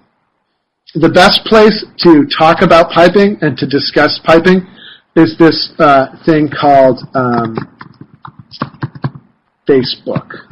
[0.96, 4.66] The best place to talk about piping and to discuss piping
[5.14, 7.52] is this uh, thing called um,
[9.68, 10.48] Facebook.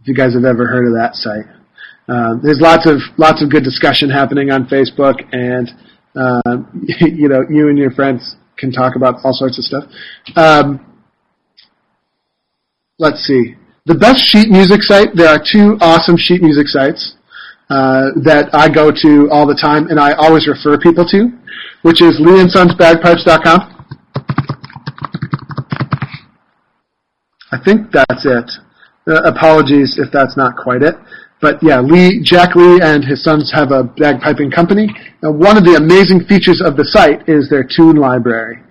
[0.00, 1.46] If you guys have ever heard of that site.
[2.08, 5.70] Um, there's lots of lots of good discussion happening on Facebook, and
[6.16, 6.66] uh,
[7.06, 9.84] you know you and your friends can talk about all sorts of stuff.
[10.34, 11.00] Um,
[12.98, 13.54] let's see.
[13.86, 15.14] The best sheet music site.
[15.14, 17.14] There are two awesome sheet music sites
[17.70, 21.30] uh, that I go to all the time, and I always refer people to,
[21.82, 23.76] which is LeeAndSonsBagpipes.com.
[27.52, 28.50] I think that's it.
[29.06, 30.96] Uh, apologies if that's not quite it.
[31.40, 34.88] But yeah, Lee, Jack Lee and his sons have a bagpiping company.
[35.22, 38.62] Now, one of the amazing features of the site is their tune library.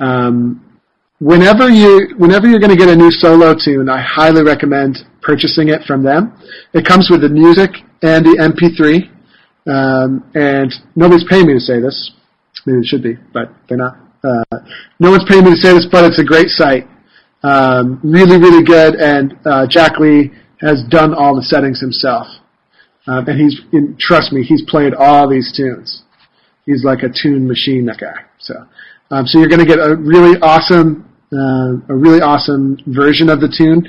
[0.00, 0.78] Um,
[1.18, 5.68] whenever you, whenever you're going to get a new solo tune, I highly recommend purchasing
[5.68, 6.36] it from them.
[6.74, 7.70] It comes with the music
[8.02, 9.08] and the MP3.
[9.70, 12.12] Um, and nobody's paying me to say this.
[12.66, 13.96] Maybe it should be, but they're not.
[14.22, 14.58] Uh,
[14.98, 16.86] no one's paying me to say this, but it's a great site.
[17.42, 18.96] Um, really, really good.
[18.96, 22.26] And uh, Jack Lee has done all the settings himself.
[23.06, 26.02] Um, and he's, in, trust me, he's played all these tunes.
[26.66, 28.24] He's like a tune machine, that guy.
[28.38, 28.54] So,
[29.10, 33.40] um, so you're going to get a really awesome, uh, a really awesome version of
[33.40, 33.88] the tune.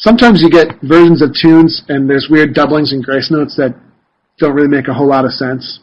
[0.00, 3.76] Sometimes you get versions of tunes and there's weird doublings and grace notes that
[4.38, 5.80] don't really make a whole lot of sense.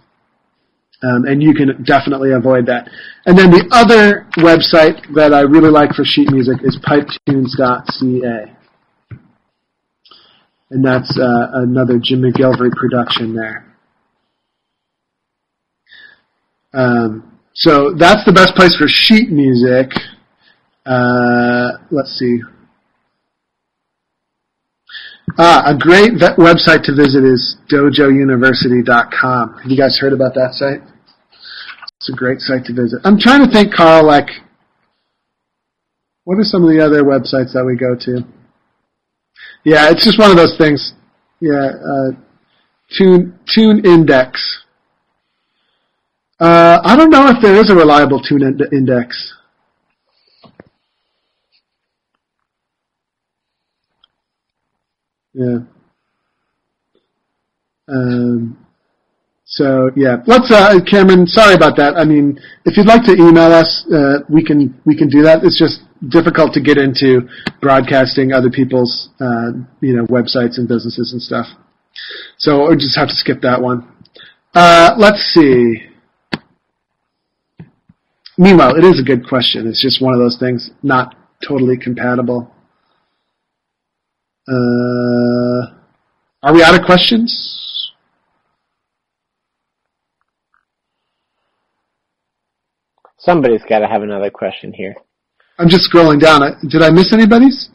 [1.04, 2.90] Um, and you can definitely avoid that.
[3.26, 8.58] And then the other website that I really like for sheet music is pipetunes.ca
[10.70, 13.66] and that's uh, another Jim McGillivray production there.
[16.74, 19.92] Um, so that's the best place for sheet music.
[20.86, 22.40] Uh, let's see.
[25.36, 29.58] Ah, a great website to visit is dojouniversity.com.
[29.62, 30.82] Have you guys heard about that site?
[31.98, 33.02] It's a great site to visit.
[33.04, 34.30] I'm trying to think, Carl, like,
[36.24, 38.26] what are some of the other websites that we go to?
[39.64, 40.94] Yeah, it's just one of those things.
[41.40, 42.12] Yeah, uh,
[42.98, 44.64] tune tune index.
[46.40, 49.34] Uh, I don't know if there is a reliable tune in- index.
[55.38, 55.60] Yeah.
[57.88, 58.58] Um,
[59.46, 61.28] so yeah, let's uh, Cameron.
[61.28, 61.96] Sorry about that.
[61.96, 65.44] I mean, if you'd like to email us, uh, we can we can do that.
[65.44, 67.30] It's just difficult to get into
[67.62, 71.46] broadcasting other people's uh, you know websites and businesses and stuff.
[72.38, 73.88] So we just have to skip that one.
[74.56, 75.84] Uh, let's see.
[78.40, 79.68] Meanwhile, it is a good question.
[79.68, 81.16] It's just one of those things not
[81.48, 82.52] totally compatible.
[84.50, 85.74] Uh,
[86.44, 87.92] are we out of questions?
[93.18, 94.96] Somebody's got to have another question here.
[95.60, 96.42] I'm just scrolling down.
[96.70, 97.70] Did I miss anybody's?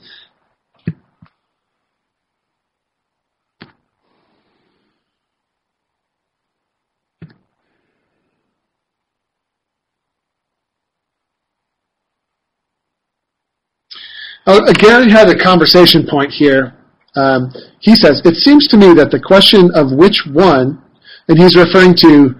[14.47, 16.75] Oh, uh, Gary had a conversation point here.
[17.15, 20.83] Um, he says, it seems to me that the question of which one,
[21.29, 22.35] and he's referring to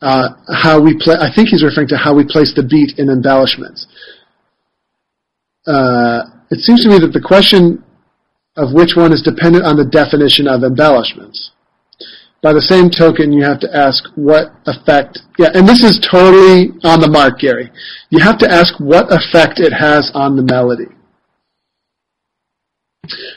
[0.00, 3.08] uh, how we play, I think he's referring to how we place the beat in
[3.10, 3.86] embellishments
[5.66, 7.82] uh, it seems to me that the question
[8.56, 11.52] of which one is dependent on the definition of embellishments.
[12.42, 16.76] By the same token, you have to ask what effect, yeah, and this is totally
[16.84, 17.72] on the mark, Gary.
[18.10, 20.92] You have to ask what effect it has on the melody.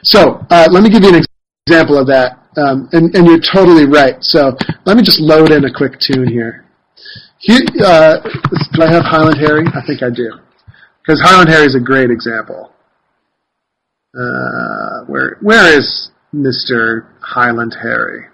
[0.03, 1.24] So, uh, let me give you an
[1.68, 4.15] example of that, um, and, and you're totally right.
[4.24, 4.55] So,
[4.86, 6.65] let me just load in a quick tune here.
[7.39, 8.20] He, uh,
[8.74, 9.65] do I have Highland Harry?
[9.76, 10.39] I think I do.
[11.01, 12.74] Because Highland Harry is a great example.
[14.18, 17.07] Uh, where where is Mr.
[17.22, 18.26] Highland Harry?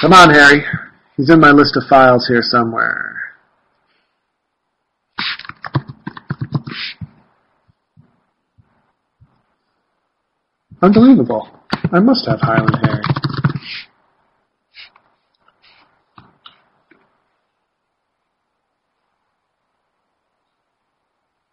[0.00, 0.64] Come on, Harry.
[1.16, 3.11] He's in my list of files here somewhere.
[10.82, 11.48] Unbelievable.
[11.92, 13.02] I must have Highland Harry.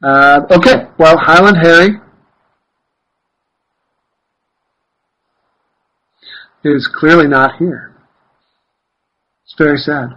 [0.01, 1.89] Uh, okay, well, Highland Harry
[6.63, 7.93] is clearly not here.
[9.45, 10.09] It's very sad.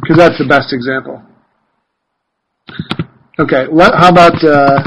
[0.00, 1.22] Because that's the best example.
[3.38, 4.82] Okay, what, how about, uh,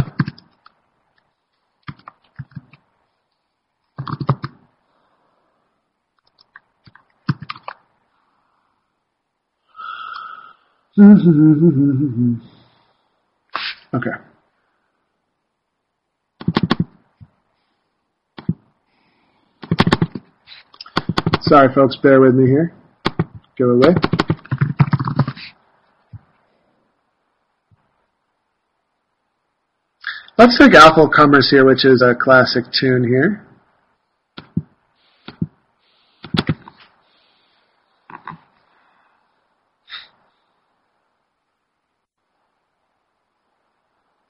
[13.94, 14.10] okay.
[21.42, 22.74] Sorry, folks, bear with me here.
[23.60, 23.94] Go away.
[30.40, 33.46] Let's take Atholl Cummers here, which is a classic tune here.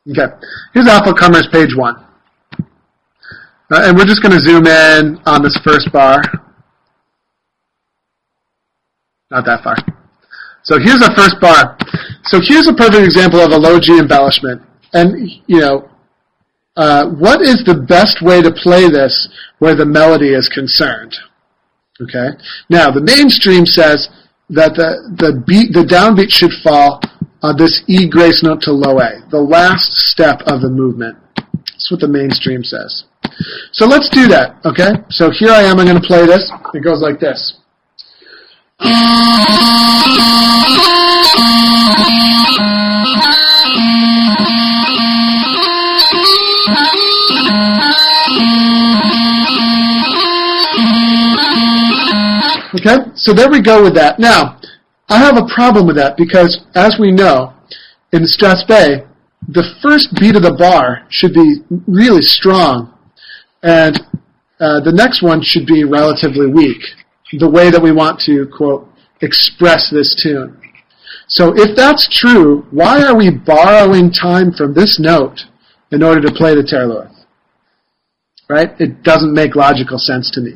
[0.10, 0.26] Okay,
[0.74, 2.04] here's Atholl Cummers, page one.
[3.72, 6.24] Uh, and we're just going to zoom in on this first bar.
[9.30, 9.76] Not that far.
[10.64, 11.78] So here's the first bar.
[12.24, 14.64] So here's a perfect example of a low G embellishment.
[14.92, 15.88] And, you know,
[16.80, 19.28] uh, what is the best way to play this
[19.60, 21.14] where the melody is concerned?
[22.00, 22.30] Okay.
[22.70, 24.08] Now the mainstream says
[24.50, 27.02] that the the beat the downbeat should fall
[27.44, 31.18] on this E grace note to low A, the last step of the movement.
[31.36, 33.04] That's what the mainstream says.
[33.74, 34.56] So let's do that.
[34.64, 35.04] Okay.
[35.10, 35.80] So here I am.
[35.80, 36.50] I'm going to play this.
[36.74, 37.60] It goes like this.
[52.76, 54.20] Okay, so there we go with that.
[54.20, 54.60] Now,
[55.10, 57.54] I have a problem with that because, as we know,
[58.14, 59.08] in Strathspey,
[59.48, 62.94] the first beat of the bar should be really strong,
[63.64, 63.98] and
[64.60, 66.82] uh, the next one should be relatively weak,
[67.40, 68.88] the way that we want to, quote,
[69.22, 70.56] express this tune.
[71.28, 75.40] So if that's true, why are we borrowing time from this note
[75.92, 77.16] in order to play the Taorluath?
[78.48, 78.70] Right?
[78.80, 80.54] It doesn't make logical sense to me.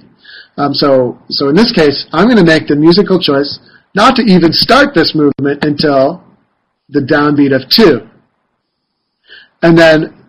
[0.57, 3.59] Um, so, so in this case, I'm going to make the musical choice
[3.95, 6.23] not to even start this movement until
[6.89, 8.07] the downbeat of two.
[9.61, 10.23] And then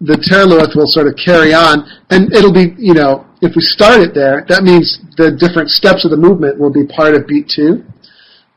[0.00, 4.00] the Taorluath will sort of carry on, and it'll be, you know, if we start
[4.00, 7.48] it there, that means the different steps of the movement will be part of beat
[7.48, 7.84] two.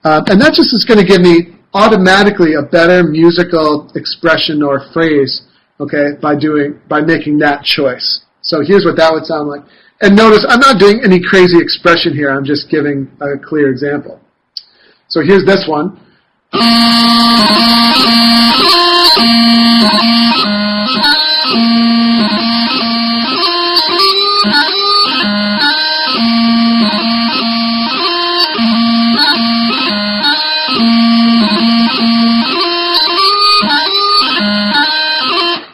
[0.04, 4.88] Um, and that just is going to give me automatically a better musical expression or
[4.94, 5.44] phrase,
[5.80, 8.26] okay, by doing, by making that choice.
[8.42, 9.62] So here's what that would sound like.
[10.00, 12.30] And notice, I'm not doing any crazy expression here.
[12.30, 14.22] I'm just giving a clear example.
[15.08, 16.00] So here's this one.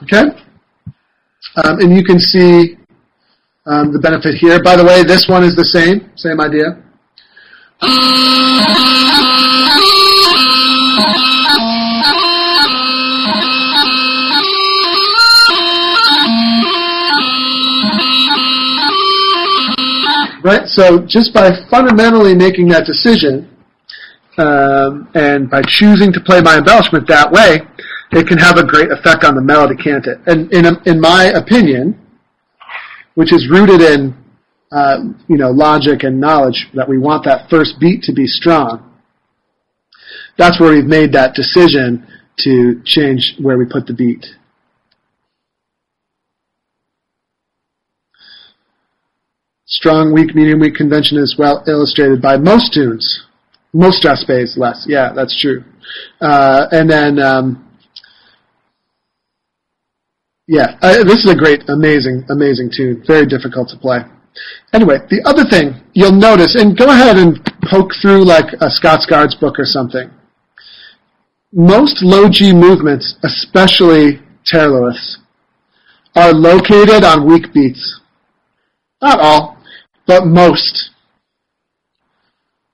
[0.04, 0.30] Okay?
[1.56, 2.78] Um, and you can see
[3.66, 4.62] um, the benefit here.
[4.62, 6.80] By the way, this one is the same, same idea.
[20.44, 20.68] Right?
[20.68, 23.50] So just by fundamentally making that decision,
[24.38, 27.62] um, and by choosing to play my embellishment that way,
[28.12, 30.20] it can have a great effect on the melody, can't it?
[30.26, 32.03] And in, in my opinion,
[33.16, 34.16] which is rooted in
[34.72, 34.98] uh,
[35.28, 38.92] you know logic and knowledge that we want that first beat to be strong.
[40.38, 42.08] That's where we've made that decision
[42.40, 44.26] to change where we put the beat.
[49.66, 53.26] Strong, weak, medium, weak convention is well illustrated by most tunes.
[53.74, 54.86] Most Strathspeys, less.
[54.88, 55.64] Yeah, that's true.
[56.22, 57.73] Uh, and then, um,
[60.48, 63.04] yeah, uh, this is a great, amazing, amazing tune.
[63.08, 64.00] Very difficult to play.
[64.74, 67.40] Anyway, the other thing you'll notice, and go ahead and
[67.70, 70.10] poke through like a Scots Guards book or something.
[71.54, 74.20] Most low G movements, especially
[74.52, 75.20] Taorluath's,
[76.16, 78.02] are located on weak beats.
[79.02, 79.58] Not all,
[80.08, 80.90] but most.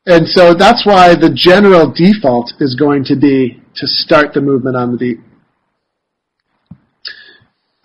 [0.05, 4.75] And so that's why the general default is going to be to start the movement
[4.75, 5.19] on the beat.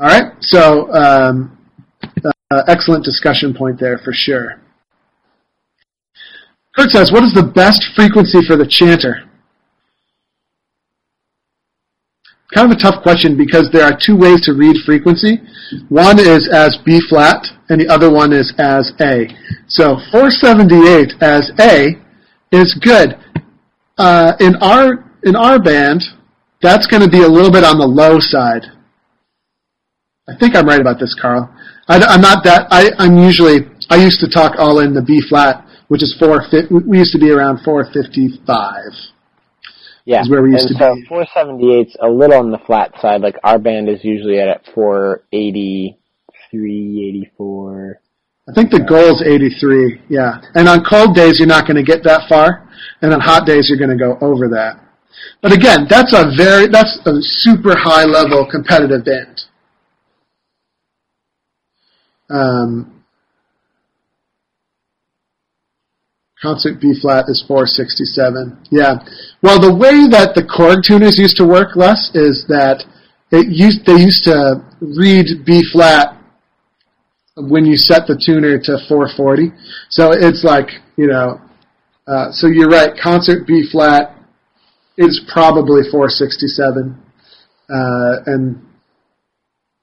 [0.01, 1.57] All right, so um,
[2.51, 4.61] uh, excellent discussion point there for sure.
[6.75, 9.31] Kurt says, what is the best frequency for the chanter?
[12.53, 15.39] Kind of a tough question because there are two ways to read frequency.
[15.89, 19.29] One is as B flat and the other one is as A.
[19.69, 21.95] So 478 as A
[22.51, 23.17] is good.
[23.97, 26.03] Uh, in our in our band,
[26.61, 28.74] that's going to be a little bit on the low side.
[30.27, 31.55] I think I'm right about this, Carl.
[31.89, 32.67] I, am not that.
[32.71, 33.69] I, I'm usually.
[33.91, 36.41] I used to talk all in the B flat, which is four.
[36.71, 38.75] We used to be around 455.
[40.07, 41.07] Yeah, is where we used and to so be.
[41.09, 43.21] 478's a little on the flat side.
[43.21, 48.01] Like our band is usually at 483, 84.
[48.49, 50.01] I think the goal is 83.
[50.09, 52.67] Yeah, and on cold days you're not going to get that far,
[53.03, 54.81] and on hot days you're going to go over that.
[55.43, 59.44] But again, that's a very that's a super high level competitive band.
[62.31, 63.03] Um,
[66.41, 68.67] concert B flat is 467.
[68.71, 68.97] Yeah.
[69.43, 72.85] Well, the way that the Korg tuners used to work, Les, is that
[73.33, 76.21] it used they used to read B flat
[77.37, 79.53] when you set the tuner to 440.
[79.89, 81.41] So it's like you know.
[82.07, 82.93] Uh, so you're right.
[83.03, 84.15] Concert B flat
[84.99, 86.95] is probably 467,
[87.71, 88.61] uh, and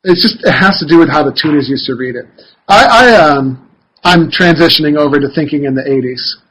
[0.04, 2.26] it's just it has to do with how the tuners used to read it.
[2.68, 3.70] I, I um,
[4.04, 6.42] I'm transitioning over to thinking in the 80s.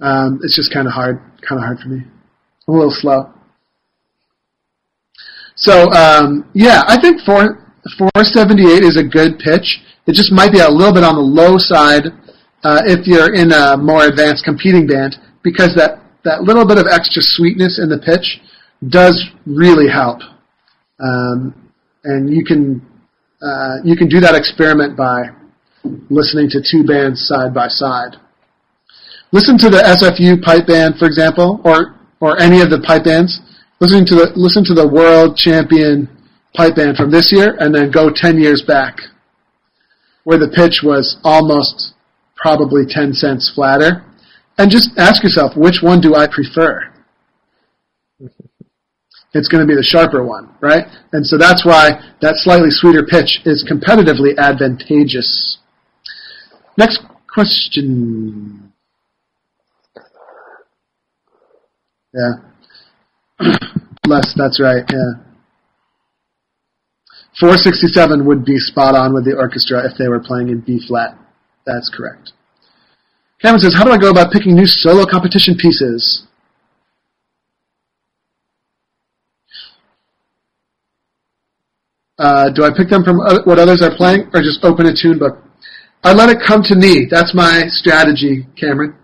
[0.00, 2.02] Um, it's just kind of hard, kind of hard for me.
[2.68, 3.32] I'm a little slow.
[5.56, 7.66] So um, yeah, I think four,
[7.98, 9.80] 478 is a good pitch.
[10.06, 12.06] It just might be a little bit on the low side
[12.64, 16.86] uh, if you're in a more advanced competing band because that that little bit of
[16.86, 18.40] extra sweetness in the pitch
[18.88, 20.20] does really help.
[21.00, 21.71] Um,
[22.04, 22.80] and you can
[23.40, 25.30] uh, you can do that experiment by
[26.10, 28.14] listening to two bands side by side.
[29.32, 33.40] Listen to the SFU pipe band, for example, or or any of the pipe bands.
[33.80, 36.08] Listening to the listen to the world champion
[36.54, 38.98] pipe band from this year, and then go ten years back,
[40.24, 41.94] where the pitch was almost
[42.36, 44.04] probably ten cents flatter,
[44.58, 46.91] and just ask yourself which one do I prefer
[49.34, 50.84] it's going to be the sharper one, right?
[51.12, 55.58] And so that's why that slightly sweeter pitch is competitively advantageous.
[56.76, 57.00] Next
[57.32, 58.72] question.
[62.14, 62.32] Yeah.
[64.06, 65.32] Les, that's right, yeah.
[67.40, 71.16] 467 would be spot on with the orchestra if they were playing in B flat.
[71.64, 72.32] That's correct.
[73.40, 76.26] Cameron says, how do I go about picking new solo competition pieces?
[82.18, 85.18] Uh, do I pick them from what others are playing, or just open a tune
[85.18, 85.38] book?
[86.04, 87.06] I let it come to me.
[87.10, 88.96] That's my strategy, Cameron.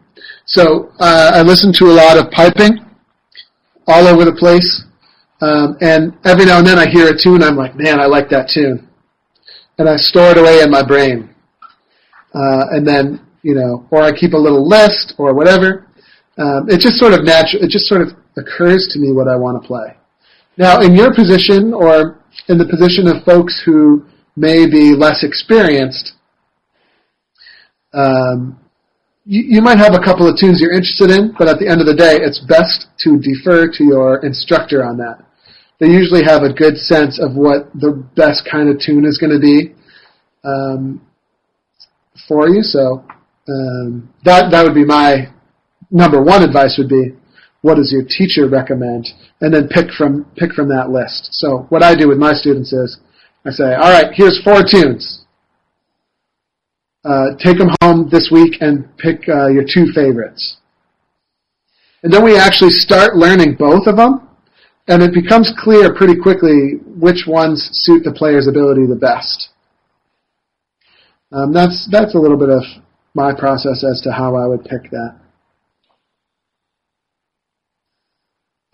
[0.47, 2.85] So uh, I listen to a lot of piping
[3.87, 4.85] all over the place,
[5.41, 7.43] um, and every now and then I hear a tune.
[7.43, 8.89] I'm like, man, I like that tune,
[9.79, 11.35] and I store it away in my brain,
[12.35, 15.87] uh, and then you know, or I keep a little list or whatever.
[16.37, 17.63] Um, it just sort of natural.
[17.63, 19.97] It just sort of occurs to me what I want to play.
[20.57, 24.05] Now, in your position, or in the position of folks who
[24.37, 26.13] may be less experienced,
[27.93, 28.59] um,
[29.25, 31.81] you, you might have a couple of tunes you're interested in, but at the end
[31.81, 35.25] of the day, it's best to defer to your instructor on that.
[35.81, 39.33] They usually have a good sense of what the best kind of tune is going
[39.33, 39.75] to be
[40.45, 41.01] um,
[42.27, 42.63] for you.
[42.63, 43.05] So
[43.49, 45.33] um, that that would be my
[45.91, 46.77] number one advice.
[46.79, 47.15] Would be
[47.63, 49.09] what does your teacher recommend,
[49.41, 51.29] and then pick from pick from that list.
[51.33, 52.99] So what I do with my students is
[53.45, 55.25] I say, all right, here's four tunes.
[57.05, 60.57] Uh, take them home this week and pick uh, your two favorites.
[62.03, 64.29] And then we actually start learning both of them,
[64.87, 69.51] and it becomes clear pretty quickly which ones suit the player's ability the best.
[71.33, 72.63] Um, that's that's a little bit of
[73.15, 75.17] my process as to how I would pick that.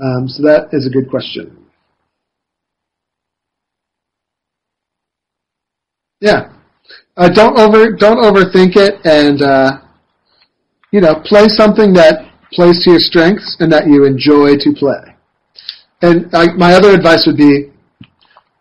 [0.00, 1.64] Um, so that is a good question.
[6.20, 6.52] Yeah.
[7.16, 9.78] Uh, don't over don't overthink it, and uh,
[10.90, 15.14] you know, play something that plays to your strengths and that you enjoy to play.
[16.02, 17.70] And I, my other advice would be,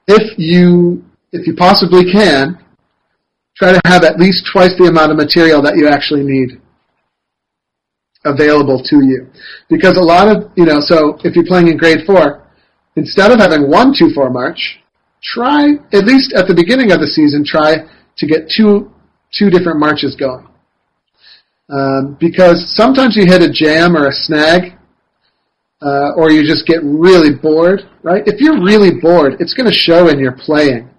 [0.07, 2.59] if you if you possibly can,
[3.55, 6.61] try to have at least twice the amount of material that you actually need
[8.25, 9.27] available to you.
[9.69, 12.47] Because a lot of, you know, so if you're playing in grade four,
[12.95, 14.79] instead of having one 2-4 march,
[15.21, 17.77] try, at least at the beginning of the season, try
[18.17, 18.91] to get two,
[19.31, 20.47] two different marches going.
[21.69, 24.77] Um, because sometimes you hit a jam or a snag,
[25.81, 28.23] uh, or you just get really bored, right?
[28.25, 30.89] If you're really bored, it's going to show in your playing.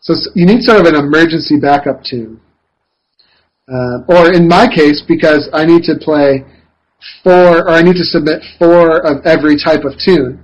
[0.00, 2.40] So you need sort of an emergency backup tune.
[3.68, 6.44] Uh, or in my case, because I need to play
[7.22, 10.42] four, or I need to submit four of every type of tune,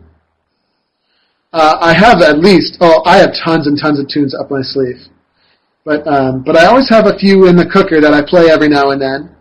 [1.52, 4.60] uh, I have at least, oh, I have tons and tons of tunes up my
[4.60, 5.00] sleeve.
[5.84, 8.68] But, um, but I always have a few in the cooker that I play every
[8.68, 9.36] now and then,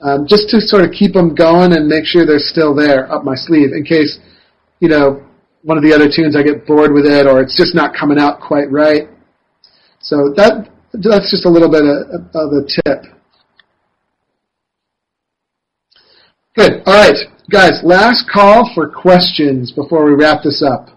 [0.00, 3.24] um, just to sort of keep them going and make sure they're still there up
[3.24, 4.18] my sleeve in case,
[4.80, 5.22] you know,
[5.62, 8.18] one of the other tunes I get bored with it or it's just not coming
[8.18, 9.08] out quite right.
[10.00, 10.68] So that
[11.02, 13.12] that's just a little bit of, of a tip.
[16.54, 16.82] Good.
[16.86, 17.16] All right,
[17.50, 17.80] guys.
[17.84, 20.88] Last call for questions before we wrap this up.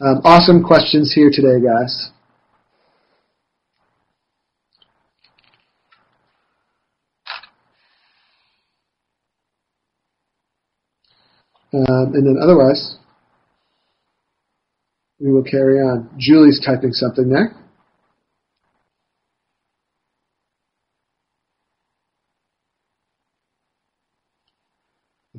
[0.00, 2.10] Um, awesome questions here today, guys.
[11.74, 12.96] Um, and then otherwise,
[15.18, 16.10] we will carry on.
[16.18, 17.54] Julie's typing something there.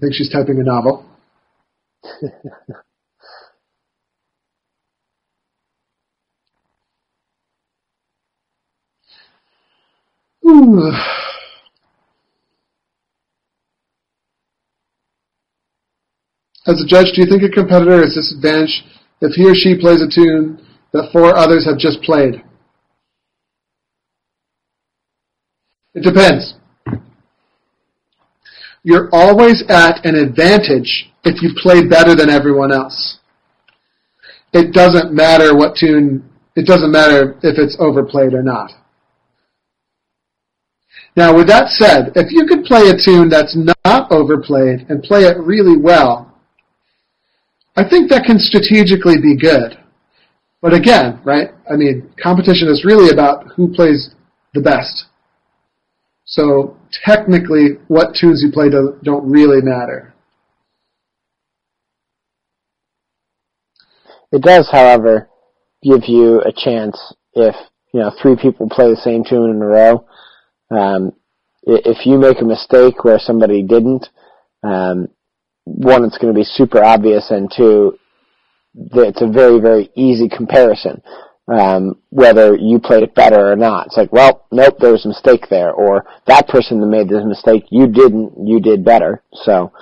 [0.04, 1.06] Think she's typing a novel.
[16.66, 18.84] As a judge, do you think a competitor is disadvantaged
[19.22, 22.44] if he or she plays a tune that four others have just played?
[25.94, 26.56] It depends.
[28.84, 33.20] You're always at an advantage if you play better than everyone else.
[34.52, 38.72] It doesn't matter what tune, it doesn't matter if it's overplayed or not.
[41.16, 45.22] Now, with that said, if you could play a tune that's not overplayed and play
[45.22, 46.34] it really well,
[47.76, 49.78] I think that can strategically be good.
[50.62, 54.16] But again, right, I mean, competition is really about who plays
[54.54, 55.06] the best.
[56.34, 56.76] So
[57.06, 60.16] technically, what tunes you play don't, don't really matter.
[64.32, 65.30] It does, however,
[65.84, 67.56] give you a chance if
[67.94, 70.08] you know three people play the same tune in a row.
[70.72, 71.12] Um,
[71.68, 74.08] if you make a mistake where somebody didn't,
[74.64, 75.10] um,
[75.66, 78.00] one, it's going to be super obvious, and two,
[78.74, 81.00] it's a very, very easy comparison.
[81.46, 83.88] Um, whether you played it better or not.
[83.88, 87.26] It's like, well, nope, there was a mistake there, or that person that made this
[87.26, 89.22] mistake, you didn't, you did better.
[89.44, 89.74] So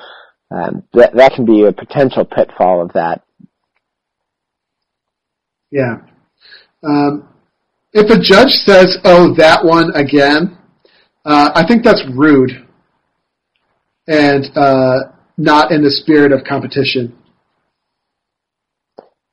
[0.49, 3.23] um, that that can be a potential pitfall of that.
[5.71, 5.97] Yeah.
[6.83, 7.29] Um,
[7.93, 10.57] if a judge says, "Oh, that one again,"
[11.23, 12.67] uh, I think that's rude
[14.07, 14.97] and uh,
[15.37, 17.17] not in the spirit of competition.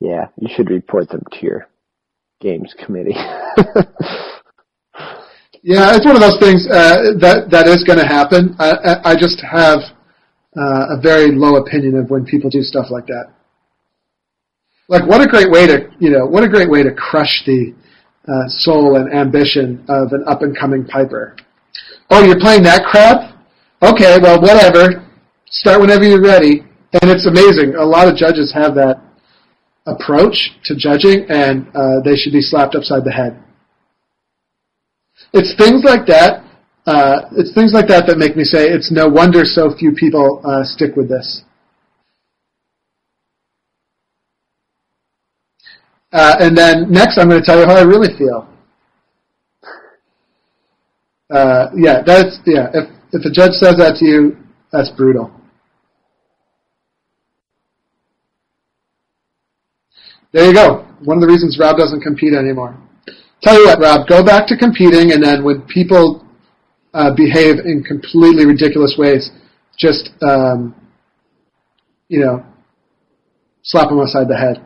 [0.01, 1.69] Yeah, you should report them to your
[2.41, 3.15] games committee.
[5.63, 8.55] yeah, it's one of those things uh, that that is going to happen.
[8.59, 9.81] I, I just have
[10.57, 13.33] uh, a very low opinion of when people do stuff like that.
[14.89, 17.75] Like, what a great way to you know what a great way to crush the
[18.29, 21.37] uh, soul and ambition of an up and coming piper.
[22.11, 23.37] Oh, you're playing that crap?
[23.83, 25.07] Okay, well, whatever.
[25.51, 26.65] Start whenever you're ready.
[27.01, 27.75] And it's amazing.
[27.77, 29.01] A lot of judges have that
[29.89, 33.43] approach to judging, and uh, they should be slapped upside the head.
[35.33, 36.45] It's things like that.
[36.87, 40.41] Uh, it's things like that that make me say it's no wonder so few people
[40.45, 41.43] uh, stick with this.
[46.13, 48.49] Uh, and then next, I'm going to tell you how I really feel.
[51.31, 52.69] Uh, yeah, that's yeah.
[52.73, 54.37] If if a judge says that to you,
[54.73, 55.31] that's brutal.
[60.33, 60.87] There you go.
[61.05, 62.77] One of the reasons Rob doesn't compete anymore.
[63.43, 66.27] Tell you what, Rob, go back to competing, and then when people
[66.93, 69.31] uh, behave in completely ridiculous ways,
[69.79, 70.75] just um,
[72.09, 72.45] you know,
[73.63, 74.65] slap them upside the head.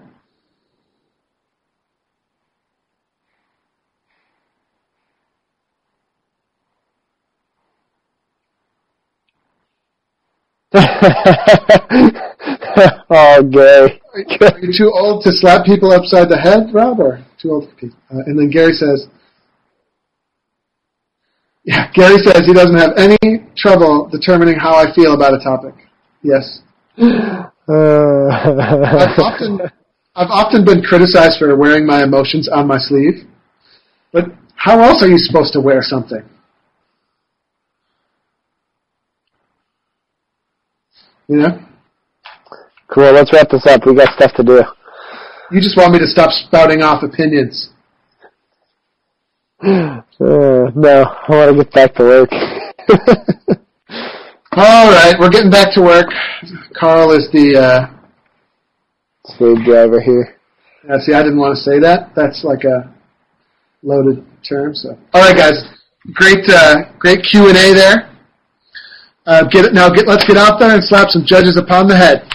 [13.11, 14.01] oh, Gary.
[14.41, 17.77] Are you too old to slap people upside the head, Rob, or too old for
[17.77, 17.99] people?
[18.11, 19.09] Uh, and then Gary says,
[21.65, 25.75] yeah, Gary says he doesn't have any trouble determining how I feel about a topic.
[26.23, 26.61] Yes.
[26.99, 27.03] Uh,
[27.69, 29.61] I've often,
[30.17, 33.27] I've often been criticized for wearing my emotions on my sleeve,
[34.13, 34.25] but
[34.57, 36.23] how else are you supposed to wear something?
[41.39, 41.59] Know?
[42.89, 43.13] cool.
[43.13, 43.87] Let's wrap this up.
[43.87, 44.63] We got stuff to do.
[45.51, 47.71] You just want me to stop spouting off opinions.
[50.21, 52.31] Uh, no, I want to get back to work.
[54.53, 56.07] All right, we're getting back to work.
[56.79, 57.59] Carl is the.
[57.59, 58.03] Uh,
[59.27, 60.37] Slave driver here.
[60.89, 62.13] yeah, see, I didn't want to say that.
[62.17, 62.93] That's like a
[63.83, 64.75] loaded term.
[64.75, 65.63] So, all right, guys,
[66.13, 68.12] great, uh, great Q and A there.
[69.27, 69.89] Uh, get it now.
[69.89, 72.27] Get let's get out there and slap some judges upon the head.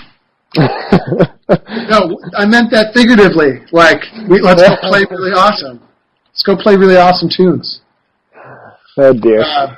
[1.50, 3.64] No, I meant that figuratively.
[3.72, 5.80] Like, we, let's go play really awesome.
[6.28, 7.80] Let's go play really awesome tunes.
[8.98, 9.44] oh dear.
[9.44, 9.76] Uh,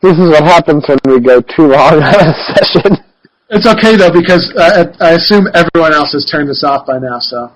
[0.00, 3.02] This is what happens when we go too long on a session.
[3.50, 7.18] It's okay though because uh, I assume everyone else has turned this off by now.
[7.18, 7.50] So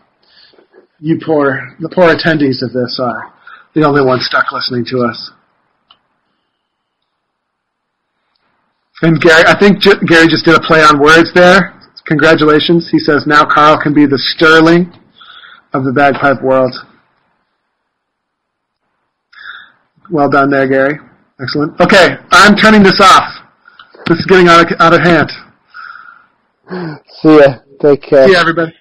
[0.98, 3.32] you poor, the poor attendees of this are
[3.74, 5.30] the only ones stuck listening to us.
[9.02, 11.74] And Gary, I think J- Gary just did a play on words there.
[12.06, 12.88] Congratulations.
[12.90, 14.92] He says now Carl can be the Sterling
[15.74, 16.74] of the bagpipe world.
[20.10, 20.98] Well done there, Gary.
[21.40, 21.78] Excellent.
[21.80, 23.28] Okay, I'm turning this off.
[24.06, 25.30] This is getting out of, out of hand.
[27.20, 27.58] See ya.
[27.80, 28.26] Take care.
[28.26, 28.72] See you, everybody.